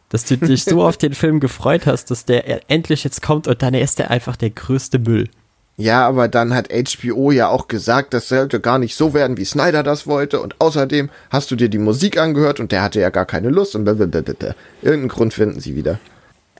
dass 0.09 0.25
du 0.25 0.37
dich 0.37 0.63
so 0.63 0.83
auf 0.83 0.97
den 0.97 1.13
Film 1.13 1.39
gefreut 1.39 1.85
hast, 1.85 2.11
dass 2.11 2.25
der 2.25 2.69
endlich 2.69 3.03
jetzt 3.03 3.21
kommt 3.21 3.47
und 3.47 3.61
dann 3.61 3.73
ist 3.73 3.99
der 3.99 4.11
einfach 4.11 4.35
der 4.35 4.49
größte 4.49 4.99
Müll. 4.99 5.29
Ja, 5.77 6.05
aber 6.05 6.27
dann 6.27 6.53
hat 6.53 6.67
HBO 6.73 7.31
ja 7.31 7.47
auch 7.47 7.69
gesagt, 7.69 8.13
das 8.13 8.27
sollte 8.27 8.59
gar 8.59 8.79
nicht 8.79 8.95
so 8.95 9.13
werden, 9.13 9.37
wie 9.37 9.45
Snyder 9.45 9.81
das 9.81 10.07
wollte. 10.07 10.41
Und 10.41 10.59
außerdem 10.59 11.09
hast 11.29 11.51
du 11.51 11.55
dir 11.55 11.69
die 11.69 11.77
Musik 11.77 12.17
angehört 12.17 12.59
und 12.59 12.73
der 12.73 12.81
hatte 12.81 12.99
ja 12.99 13.09
gar 13.11 13.25
keine 13.25 13.49
Lust 13.49 13.75
und 13.75 13.85
blablabla. 13.85 14.55
Irgendeinen 14.81 15.07
Grund 15.07 15.33
finden 15.33 15.61
sie 15.61 15.77
wieder. 15.77 15.97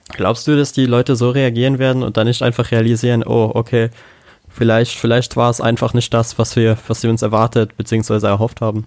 Glaubst 0.08 0.46
du, 0.46 0.56
dass 0.56 0.72
die 0.72 0.86
Leute 0.86 1.16
so 1.16 1.28
reagieren 1.28 1.78
werden 1.78 2.02
und 2.02 2.16
dann 2.16 2.28
nicht 2.28 2.40
einfach 2.40 2.70
realisieren, 2.70 3.22
oh, 3.22 3.50
okay, 3.54 3.90
vielleicht, 4.48 4.98
vielleicht 4.98 5.36
war 5.36 5.50
es 5.50 5.60
einfach 5.60 5.92
nicht 5.92 6.14
das, 6.14 6.38
was 6.38 6.56
wir, 6.56 6.78
was 6.88 7.02
wir 7.02 7.10
uns 7.10 7.20
erwartet 7.20 7.76
bzw. 7.76 8.26
erhofft 8.26 8.62
haben? 8.62 8.86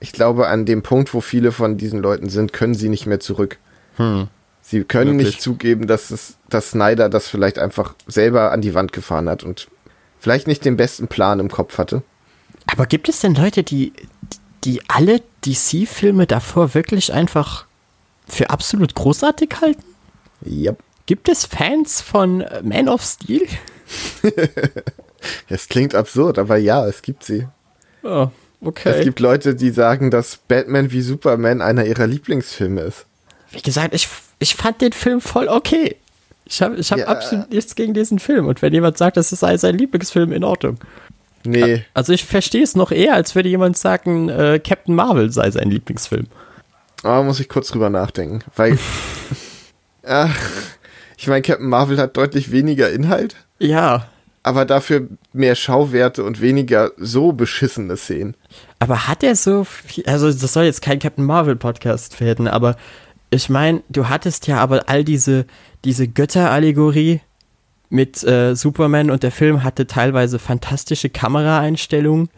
Ich 0.00 0.12
glaube, 0.12 0.48
an 0.48 0.64
dem 0.64 0.82
Punkt, 0.82 1.12
wo 1.12 1.20
viele 1.20 1.52
von 1.52 1.76
diesen 1.76 2.00
Leuten 2.00 2.30
sind, 2.30 2.54
können 2.54 2.74
sie 2.74 2.88
nicht 2.88 3.04
mehr 3.04 3.20
zurück. 3.20 3.58
Hm. 3.96 4.28
Sie 4.62 4.82
können 4.84 5.12
Wirklich? 5.12 5.34
nicht 5.34 5.42
zugeben, 5.42 5.86
dass, 5.86 6.10
es, 6.10 6.36
dass 6.48 6.70
Snyder 6.70 7.08
das 7.08 7.28
vielleicht 7.28 7.58
einfach 7.58 7.94
selber 8.06 8.52
an 8.52 8.62
die 8.62 8.74
Wand 8.74 8.92
gefahren 8.92 9.28
hat 9.28 9.44
und 9.44 9.68
vielleicht 10.18 10.46
nicht 10.46 10.64
den 10.64 10.76
besten 10.76 11.06
Plan 11.06 11.38
im 11.38 11.50
Kopf 11.50 11.76
hatte. 11.76 12.02
Aber 12.66 12.86
gibt 12.86 13.08
es 13.08 13.20
denn 13.20 13.34
Leute, 13.34 13.62
die, 13.62 13.92
die 14.64 14.80
alle 14.88 15.20
DC-Filme 15.44 16.26
davor 16.26 16.72
wirklich 16.72 17.12
einfach 17.12 17.66
für 18.26 18.48
absolut 18.48 18.94
großartig 18.94 19.50
halten? 19.60 19.84
Ja. 20.40 20.72
Gibt 21.04 21.28
es 21.28 21.44
Fans 21.44 22.00
von 22.00 22.44
Man 22.62 22.88
of 22.88 23.02
Steel? 23.02 23.46
Es 25.48 25.68
klingt 25.68 25.94
absurd, 25.94 26.38
aber 26.38 26.56
ja, 26.56 26.86
es 26.86 27.02
gibt 27.02 27.24
sie. 27.24 27.46
Ja, 28.02 28.30
okay. 28.60 28.90
Es 28.90 29.04
gibt 29.04 29.20
Leute, 29.20 29.54
die 29.54 29.70
sagen, 29.70 30.10
dass 30.10 30.36
Batman 30.36 30.92
wie 30.92 31.02
Superman 31.02 31.62
einer 31.62 31.86
ihrer 31.86 32.06
Lieblingsfilme 32.06 32.82
ist. 32.82 33.06
Wie 33.54 33.62
gesagt, 33.62 33.94
ich, 33.94 34.08
ich 34.38 34.54
fand 34.54 34.80
den 34.80 34.92
Film 34.92 35.20
voll 35.20 35.48
okay. 35.48 35.96
Ich 36.46 36.60
habe 36.60 36.76
ich 36.76 36.90
hab 36.92 36.98
Ja. 36.98 37.06
absolut 37.08 37.50
nichts 37.50 37.74
gegen 37.74 37.94
diesen 37.94 38.18
Film. 38.18 38.46
Und 38.46 38.60
wenn 38.62 38.72
jemand 38.74 38.98
sagt, 38.98 39.16
das 39.16 39.30
sei 39.30 39.56
sein 39.56 39.78
Lieblingsfilm, 39.78 40.32
in 40.32 40.44
Ordnung. 40.44 40.78
Nee, 41.46 41.84
Also 41.94 42.12
ich 42.12 42.24
verstehe 42.24 42.62
es 42.62 42.74
noch 42.74 42.90
eher, 42.90 43.14
als 43.14 43.34
würde 43.34 43.48
jemand 43.50 43.76
sagen, 43.76 44.28
äh, 44.30 44.58
Captain 44.62 44.94
Marvel 44.94 45.30
sei 45.30 45.50
sein 45.50 45.70
Lieblingsfilm. 45.70 46.26
aber 47.02 47.22
muss 47.22 47.38
ich 47.40 47.48
kurz 47.48 47.68
drüber 47.68 47.90
nachdenken. 47.90 48.40
Weil, 48.56 48.78
ach, 50.06 50.34
ich 51.16 51.26
meine, 51.28 51.42
Captain 51.42 51.68
Marvel 51.68 51.98
hat 51.98 52.16
deutlich 52.16 52.50
weniger 52.50 52.90
Inhalt, 52.90 53.36
Ja, 53.58 54.06
aber 54.42 54.64
dafür 54.64 55.08
mehr 55.32 55.54
Schauwerte 55.54 56.24
und 56.24 56.40
weniger 56.40 56.92
so 56.98 57.32
beschissene 57.32 57.96
Szenen. 57.96 58.36
aber 58.78 59.08
hat 59.08 59.22
er 59.22 59.36
so 59.36 59.64
viel, 59.64 60.04
also 60.06 60.30
das 60.32 60.52
soll 60.52 60.64
jetzt 60.64 60.82
kein 60.82 60.98
Captain 60.98 61.24
Marvel 61.24 61.56
Podcast 61.56 62.20
werden, 62.20 62.48
aber 62.48 62.76
ich 63.34 63.50
meine, 63.50 63.82
du 63.88 64.08
hattest 64.08 64.46
ja 64.46 64.58
aber 64.58 64.88
all 64.88 65.04
diese, 65.04 65.46
diese 65.84 66.08
Götterallegorie 66.08 67.20
mit 67.90 68.24
äh, 68.24 68.54
Superman 68.54 69.10
und 69.10 69.22
der 69.22 69.30
Film 69.30 69.62
hatte 69.62 69.86
teilweise 69.86 70.38
fantastische 70.38 71.10
Kameraeinstellungen 71.10 72.28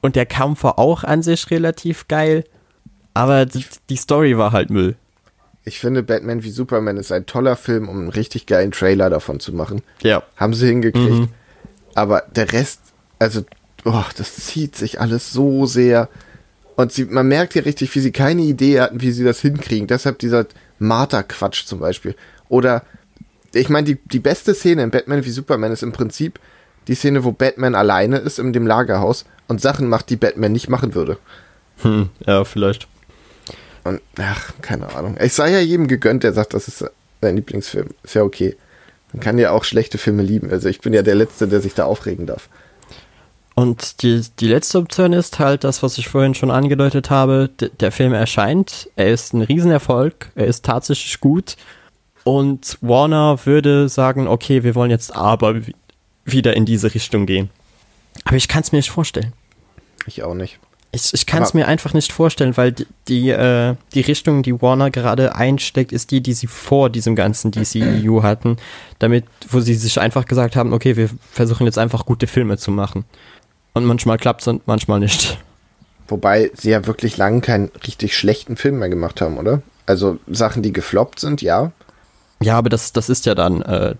und 0.00 0.16
der 0.16 0.26
Kampf 0.26 0.64
war 0.64 0.78
auch 0.78 1.04
an 1.04 1.22
sich 1.22 1.50
relativ 1.50 2.08
geil, 2.08 2.44
aber 3.14 3.46
die, 3.46 3.64
die 3.88 3.96
Story 3.96 4.36
war 4.36 4.52
halt 4.52 4.70
Müll. 4.70 4.96
Ich 5.64 5.80
finde, 5.80 6.02
Batman 6.02 6.44
wie 6.44 6.50
Superman 6.50 6.96
ist 6.96 7.10
ein 7.10 7.26
toller 7.26 7.56
Film, 7.56 7.88
um 7.88 7.98
einen 7.98 8.08
richtig 8.08 8.46
geilen 8.46 8.70
Trailer 8.70 9.10
davon 9.10 9.40
zu 9.40 9.52
machen. 9.52 9.82
Ja. 10.02 10.22
Haben 10.36 10.54
sie 10.54 10.68
hingekriegt. 10.68 11.10
Mhm. 11.10 11.28
Aber 11.94 12.22
der 12.34 12.52
Rest, 12.52 12.80
also, 13.18 13.42
oh, 13.84 14.04
das 14.16 14.36
zieht 14.36 14.76
sich 14.76 15.00
alles 15.00 15.32
so 15.32 15.66
sehr. 15.66 16.08
Und 16.76 16.92
sie, 16.92 17.06
man 17.06 17.26
merkt 17.26 17.54
hier 17.54 17.64
richtig, 17.64 17.94
wie 17.94 18.00
sie 18.00 18.12
keine 18.12 18.42
Idee 18.42 18.80
hatten, 18.80 19.00
wie 19.00 19.10
sie 19.10 19.24
das 19.24 19.40
hinkriegen. 19.40 19.86
Deshalb 19.86 20.18
dieser 20.18 20.46
Martha-Quatsch 20.78 21.64
zum 21.64 21.80
Beispiel. 21.80 22.14
Oder, 22.48 22.82
ich 23.54 23.68
meine, 23.70 23.86
die, 23.86 23.98
die 24.04 24.18
beste 24.18 24.54
Szene 24.54 24.82
in 24.82 24.90
Batman 24.90 25.24
wie 25.24 25.30
Superman 25.30 25.72
ist 25.72 25.82
im 25.82 25.92
Prinzip 25.92 26.38
die 26.86 26.94
Szene, 26.94 27.24
wo 27.24 27.32
Batman 27.32 27.74
alleine 27.74 28.18
ist 28.18 28.38
in 28.38 28.52
dem 28.52 28.66
Lagerhaus 28.66 29.24
und 29.48 29.60
Sachen 29.60 29.88
macht, 29.88 30.10
die 30.10 30.16
Batman 30.16 30.52
nicht 30.52 30.68
machen 30.68 30.94
würde. 30.94 31.18
Hm, 31.82 32.10
ja, 32.26 32.44
vielleicht. 32.44 32.86
Und, 33.84 34.00
ach, 34.18 34.52
keine 34.62 34.94
Ahnung. 34.94 35.16
Es 35.16 35.36
sei 35.36 35.50
ja 35.50 35.60
jedem 35.60 35.88
gegönnt, 35.88 36.24
der 36.24 36.32
sagt, 36.32 36.54
das 36.54 36.68
ist 36.68 36.84
sein 37.20 37.36
Lieblingsfilm. 37.36 37.88
Ist 38.02 38.14
ja 38.14 38.22
okay. 38.22 38.56
Man 39.12 39.20
kann 39.20 39.38
ja 39.38 39.50
auch 39.52 39.64
schlechte 39.64 39.98
Filme 39.98 40.22
lieben. 40.22 40.50
Also 40.50 40.68
ich 40.68 40.80
bin 40.80 40.92
ja 40.92 41.02
der 41.02 41.14
Letzte, 41.14 41.48
der 41.48 41.60
sich 41.60 41.74
da 41.74 41.84
aufregen 41.84 42.26
darf. 42.26 42.48
Und 43.58 44.02
die, 44.02 44.20
die 44.38 44.48
letzte 44.48 44.78
Option 44.78 45.14
ist 45.14 45.38
halt 45.38 45.64
das, 45.64 45.82
was 45.82 45.96
ich 45.96 46.08
vorhin 46.08 46.34
schon 46.34 46.50
angedeutet 46.50 47.08
habe. 47.08 47.48
D 47.58 47.70
der 47.80 47.90
Film 47.90 48.12
erscheint, 48.12 48.88
er 48.96 49.08
ist 49.10 49.32
ein 49.32 49.40
Riesenerfolg, 49.40 50.30
er 50.34 50.46
ist 50.46 50.64
tatsächlich 50.64 51.20
gut. 51.20 51.56
Und 52.22 52.76
Warner 52.82 53.38
würde 53.46 53.88
sagen, 53.88 54.28
okay, 54.28 54.62
wir 54.62 54.74
wollen 54.74 54.90
jetzt 54.90 55.16
aber 55.16 55.66
wi- 55.66 55.74
wieder 56.26 56.54
in 56.54 56.66
diese 56.66 56.92
Richtung 56.94 57.24
gehen. 57.24 57.48
Aber 58.24 58.36
ich 58.36 58.46
kann 58.46 58.60
es 58.62 58.72
mir 58.72 58.78
nicht 58.78 58.90
vorstellen. 58.90 59.32
Ich 60.06 60.22
auch 60.22 60.34
nicht. 60.34 60.58
Ich, 60.92 61.14
ich 61.14 61.24
kann 61.26 61.42
es 61.42 61.52
mir 61.54 61.66
einfach 61.66 61.94
nicht 61.94 62.12
vorstellen, 62.12 62.56
weil 62.56 62.72
die, 62.72 62.86
die, 63.08 63.30
äh, 63.30 63.74
die 63.94 64.00
Richtung, 64.02 64.42
die 64.42 64.60
Warner 64.62 64.90
gerade 64.90 65.34
einsteckt, 65.34 65.92
ist 65.92 66.10
die, 66.10 66.20
die 66.20 66.32
sie 66.32 66.46
vor 66.46 66.90
diesem 66.90 67.16
ganzen 67.16 67.52
DCEU 67.52 68.22
hatten. 68.22 68.56
Damit, 68.98 69.24
wo 69.48 69.60
sie 69.60 69.74
sich 69.74 69.98
einfach 70.00 70.26
gesagt 70.26 70.56
haben, 70.56 70.72
okay, 70.74 70.96
wir 70.96 71.08
versuchen 71.32 71.64
jetzt 71.66 71.78
einfach 71.78 72.04
gute 72.06 72.26
Filme 72.26 72.58
zu 72.58 72.70
machen. 72.70 73.04
Und 73.76 73.84
manchmal 73.84 74.16
klappt 74.16 74.40
es 74.40 74.48
und 74.48 74.66
manchmal 74.66 75.00
nicht. 75.00 75.36
Wobei 76.08 76.50
sie 76.54 76.70
ja 76.70 76.86
wirklich 76.86 77.18
lange 77.18 77.42
keinen 77.42 77.70
richtig 77.86 78.16
schlechten 78.16 78.56
Film 78.56 78.78
mehr 78.78 78.88
gemacht 78.88 79.20
haben, 79.20 79.36
oder? 79.36 79.60
Also 79.84 80.18
Sachen, 80.26 80.62
die 80.62 80.72
gefloppt 80.72 81.20
sind, 81.20 81.42
ja. 81.42 81.72
Ja, 82.40 82.56
aber 82.56 82.70
das, 82.70 82.94
das 82.94 83.10
ist 83.10 83.26
ja 83.26 83.34
dann 83.34 83.60
äh, 83.60 83.94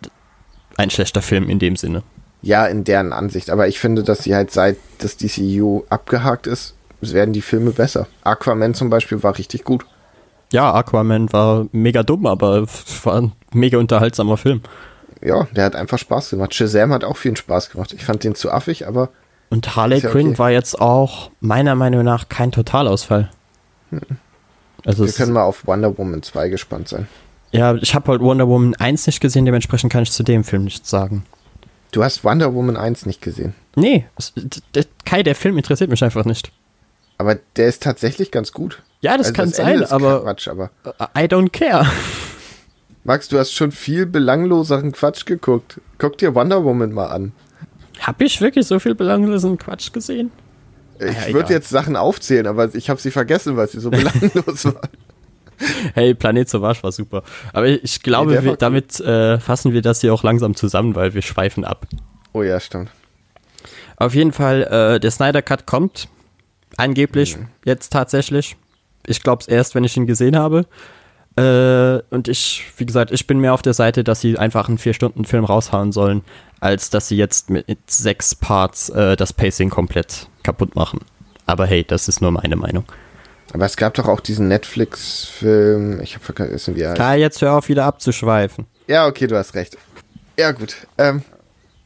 ein 0.78 0.88
schlechter 0.88 1.20
Film 1.20 1.50
in 1.50 1.58
dem 1.58 1.76
Sinne. 1.76 2.02
Ja, 2.40 2.64
in 2.64 2.84
deren 2.84 3.12
Ansicht. 3.12 3.50
Aber 3.50 3.68
ich 3.68 3.78
finde, 3.78 4.02
dass 4.02 4.22
sie 4.22 4.34
halt 4.34 4.50
seit 4.50 4.78
das 4.96 5.18
DCU 5.18 5.82
abgehakt 5.90 6.46
ist, 6.46 6.74
werden 7.02 7.34
die 7.34 7.42
Filme 7.42 7.72
besser. 7.72 8.06
Aquaman 8.24 8.72
zum 8.72 8.88
Beispiel 8.88 9.22
war 9.22 9.36
richtig 9.36 9.64
gut. 9.64 9.84
Ja, 10.52 10.72
Aquaman 10.72 11.30
war 11.34 11.66
mega 11.72 12.02
dumm, 12.02 12.24
aber 12.24 12.62
es 12.62 13.04
war 13.04 13.20
ein 13.20 13.32
mega 13.52 13.76
unterhaltsamer 13.76 14.38
Film. 14.38 14.62
Ja, 15.20 15.46
der 15.54 15.66
hat 15.66 15.76
einfach 15.76 15.98
Spaß 15.98 16.30
gemacht. 16.30 16.54
Shazam 16.54 16.94
hat 16.94 17.04
auch 17.04 17.18
viel 17.18 17.36
Spaß 17.36 17.68
gemacht. 17.68 17.92
Ich 17.92 18.06
fand 18.06 18.24
den 18.24 18.34
zu 18.34 18.50
affig, 18.50 18.86
aber 18.86 19.10
Und 19.50 19.76
Harley 19.76 20.00
ja 20.00 20.10
Quinn 20.10 20.28
okay. 20.28 20.38
war 20.38 20.50
jetzt 20.50 20.80
auch 20.80 21.30
meiner 21.40 21.74
Meinung 21.74 22.04
nach 22.04 22.28
kein 22.28 22.52
Totalausfall. 22.52 23.30
Also 24.84 25.06
wir 25.06 25.12
können 25.12 25.32
mal 25.32 25.44
auf 25.44 25.66
Wonder 25.66 25.96
Woman 25.96 26.22
2 26.22 26.48
gespannt 26.48 26.88
sein. 26.88 27.08
ja, 27.52 27.74
ich 27.74 27.94
habe 27.94 28.12
halt 28.12 28.20
Wonder 28.20 28.48
Woman 28.48 28.74
1 28.74 29.06
nicht 29.06 29.20
gesehen, 29.20 29.44
dementsprechend 29.44 29.92
kann 29.92 30.02
ich 30.02 30.12
zu 30.12 30.22
dem 30.22 30.44
Film 30.44 30.64
nichts 30.64 30.90
sagen. 30.90 31.24
Du 31.92 32.02
hast 32.04 32.24
Wonder 32.24 32.54
Woman 32.54 32.76
1 32.76 33.06
nicht 33.06 33.22
gesehen. 33.22 33.54
Nee, 33.76 34.06
Kai, 35.04 35.22
der 35.22 35.34
Film 35.34 35.56
interessiert 35.56 35.90
mich 35.90 36.02
einfach 36.02 36.24
nicht. 36.24 36.50
Aber 37.18 37.36
der 37.56 37.68
ist 37.68 37.82
tatsächlich 37.82 38.30
ganz 38.30 38.52
gut. 38.52 38.82
Ja, 39.00 39.16
das 39.16 39.28
Also 39.28 39.34
kann 39.34 39.52
Ende 39.52 39.86
sein, 39.86 39.92
aber 39.92 40.22
Quatsch, 40.22 40.48
aber. 40.48 40.70
I 41.16 41.24
don't 41.24 41.50
care. 41.50 41.86
Max, 43.04 43.28
du 43.28 43.38
hast 43.38 43.52
schon 43.52 43.72
viel 43.72 44.04
belangloseren 44.04 44.92
Quatsch 44.92 45.24
geguckt. 45.26 45.80
Guck 45.98 46.18
dir 46.18 46.34
Wonder 46.34 46.64
Woman 46.64 46.92
mal 46.92 47.06
an. 47.06 47.32
Hab 48.00 48.20
ich 48.20 48.40
wirklich 48.40 48.66
so 48.66 48.78
viel 48.78 48.94
belanglosen 48.94 49.58
Quatsch 49.58 49.92
gesehen? 49.92 50.30
Ich 50.98 51.28
Ja, 51.28 51.34
würde 51.34 51.52
jetzt 51.52 51.68
Sachen 51.68 51.96
aufzählen, 51.96 52.46
aber 52.46 52.74
ich 52.74 52.88
habe 52.88 53.00
sie 53.00 53.10
vergessen, 53.10 53.56
weil 53.56 53.68
sie 53.68 53.80
so 53.80 53.90
belanglos 53.90 54.64
war. 54.66 54.80
Hey, 55.94 56.14
Planet 56.14 56.48
Sauvage 56.48 56.82
war 56.82 56.92
super. 56.92 57.22
Aber 57.52 57.66
ich 57.66 58.02
glaube, 58.02 58.36
war 58.36 58.44
wir, 58.44 58.56
damit 58.56 59.00
äh, 59.00 59.38
fassen 59.38 59.72
wir 59.72 59.82
das 59.82 60.00
hier 60.02 60.12
auch 60.12 60.22
langsam 60.22 60.54
zusammen, 60.54 60.94
weil 60.94 61.14
wir 61.14 61.22
schweifen 61.22 61.64
ab. 61.64 61.86
Oh 62.32 62.42
ja, 62.42 62.60
stimmt. 62.60 62.90
Auf 63.96 64.14
jeden 64.14 64.32
Fall, 64.32 64.64
äh, 64.64 65.00
der 65.00 65.10
Snyder 65.10 65.40
Cut 65.40 65.66
kommt. 65.66 66.08
Angeblich, 66.76 67.38
jetzt 67.64 67.90
tatsächlich. 67.92 68.56
Ich 69.06 69.22
glaube 69.22 69.40
es 69.40 69.48
erst, 69.48 69.74
wenn 69.74 69.84
ich 69.84 69.96
ihn 69.96 70.06
gesehen 70.06 70.36
habe. 70.36 70.66
Äh, 71.36 72.02
und 72.14 72.28
ich, 72.28 72.64
wie 72.76 72.84
gesagt, 72.84 73.10
ich 73.10 73.26
bin 73.26 73.38
mehr 73.40 73.54
auf 73.54 73.62
der 73.62 73.72
Seite, 73.74 74.04
dass 74.04 74.20
sie 74.20 74.38
einfach 74.38 74.68
einen 74.68 74.78
4-Stunden-Film 74.78 75.44
raushauen 75.44 75.92
sollen, 75.92 76.22
als 76.60 76.90
dass 76.90 77.08
sie 77.08 77.16
jetzt 77.16 77.50
mit 77.50 77.66
sechs 77.86 78.34
Parts 78.34 78.88
äh, 78.90 79.16
das 79.16 79.32
Pacing 79.32 79.70
komplett 79.70 80.28
kaputt 80.42 80.74
machen. 80.74 81.00
Aber 81.46 81.66
hey, 81.66 81.84
das 81.84 82.08
ist 82.08 82.20
nur 82.20 82.30
meine 82.30 82.56
Meinung. 82.56 82.84
Aber 83.52 83.64
es 83.64 83.76
gab 83.76 83.94
doch 83.94 84.08
auch 84.08 84.20
diesen 84.20 84.48
Netflix-Film. 84.48 86.00
Ich 86.00 86.14
habe 86.14 86.24
vergessen, 86.24 86.74
wie 86.74 86.80
er 86.80 86.90
heißt. 86.90 86.96
Klar, 86.96 87.16
jetzt 87.16 87.40
hör 87.42 87.54
auf, 87.54 87.68
wieder 87.68 87.84
abzuschweifen. 87.84 88.66
Ja, 88.88 89.06
okay, 89.06 89.26
du 89.26 89.36
hast 89.36 89.54
recht. 89.54 89.76
Ja, 90.38 90.52
gut. 90.52 90.76
Ähm, 90.98 91.22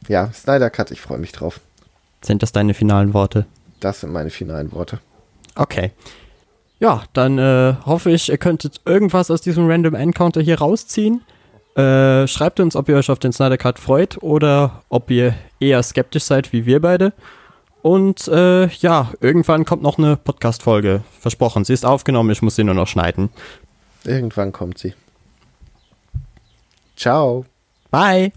ja, 0.07 0.31
Snyder 0.33 0.69
Cut, 0.69 0.91
ich 0.91 1.01
freue 1.01 1.19
mich 1.19 1.31
drauf. 1.31 1.59
Sind 2.21 2.43
das 2.43 2.51
deine 2.51 2.73
finalen 2.73 3.13
Worte? 3.13 3.45
Das 3.79 4.01
sind 4.01 4.11
meine 4.11 4.29
finalen 4.29 4.71
Worte. 4.71 4.99
Okay. 5.55 5.91
Ja, 6.79 7.03
dann 7.13 7.37
äh, 7.37 7.75
hoffe 7.85 8.09
ich, 8.11 8.29
ihr 8.29 8.37
könntet 8.37 8.81
irgendwas 8.85 9.29
aus 9.29 9.41
diesem 9.41 9.69
Random 9.69 9.93
Encounter 9.93 10.41
hier 10.41 10.59
rausziehen. 10.59 11.21
Äh, 11.81 12.27
schreibt 12.27 12.59
uns, 12.59 12.75
ob 12.75 12.89
ihr 12.89 12.95
euch 12.95 13.09
auf 13.09 13.17
den 13.17 13.33
Snyder 13.33 13.57
Cut 13.57 13.79
freut 13.79 14.21
oder 14.21 14.83
ob 14.89 15.09
ihr 15.09 15.33
eher 15.59 15.81
skeptisch 15.81 16.23
seid 16.23 16.53
wie 16.53 16.65
wir 16.65 16.79
beide. 16.79 17.13
Und 17.81 18.27
äh, 18.27 18.67
ja, 18.67 19.11
irgendwann 19.21 19.65
kommt 19.65 19.81
noch 19.81 19.97
eine 19.97 20.15
Podcast-Folge. 20.15 21.01
Versprochen, 21.19 21.65
sie 21.65 21.73
ist 21.73 21.85
aufgenommen, 21.85 22.29
ich 22.29 22.43
muss 22.43 22.55
sie 22.55 22.63
nur 22.63 22.75
noch 22.75 22.87
schneiden. 22.87 23.29
Irgendwann 24.03 24.51
kommt 24.51 24.77
sie. 24.77 24.93
Ciao. 26.95 27.45
Bye! 27.89 28.31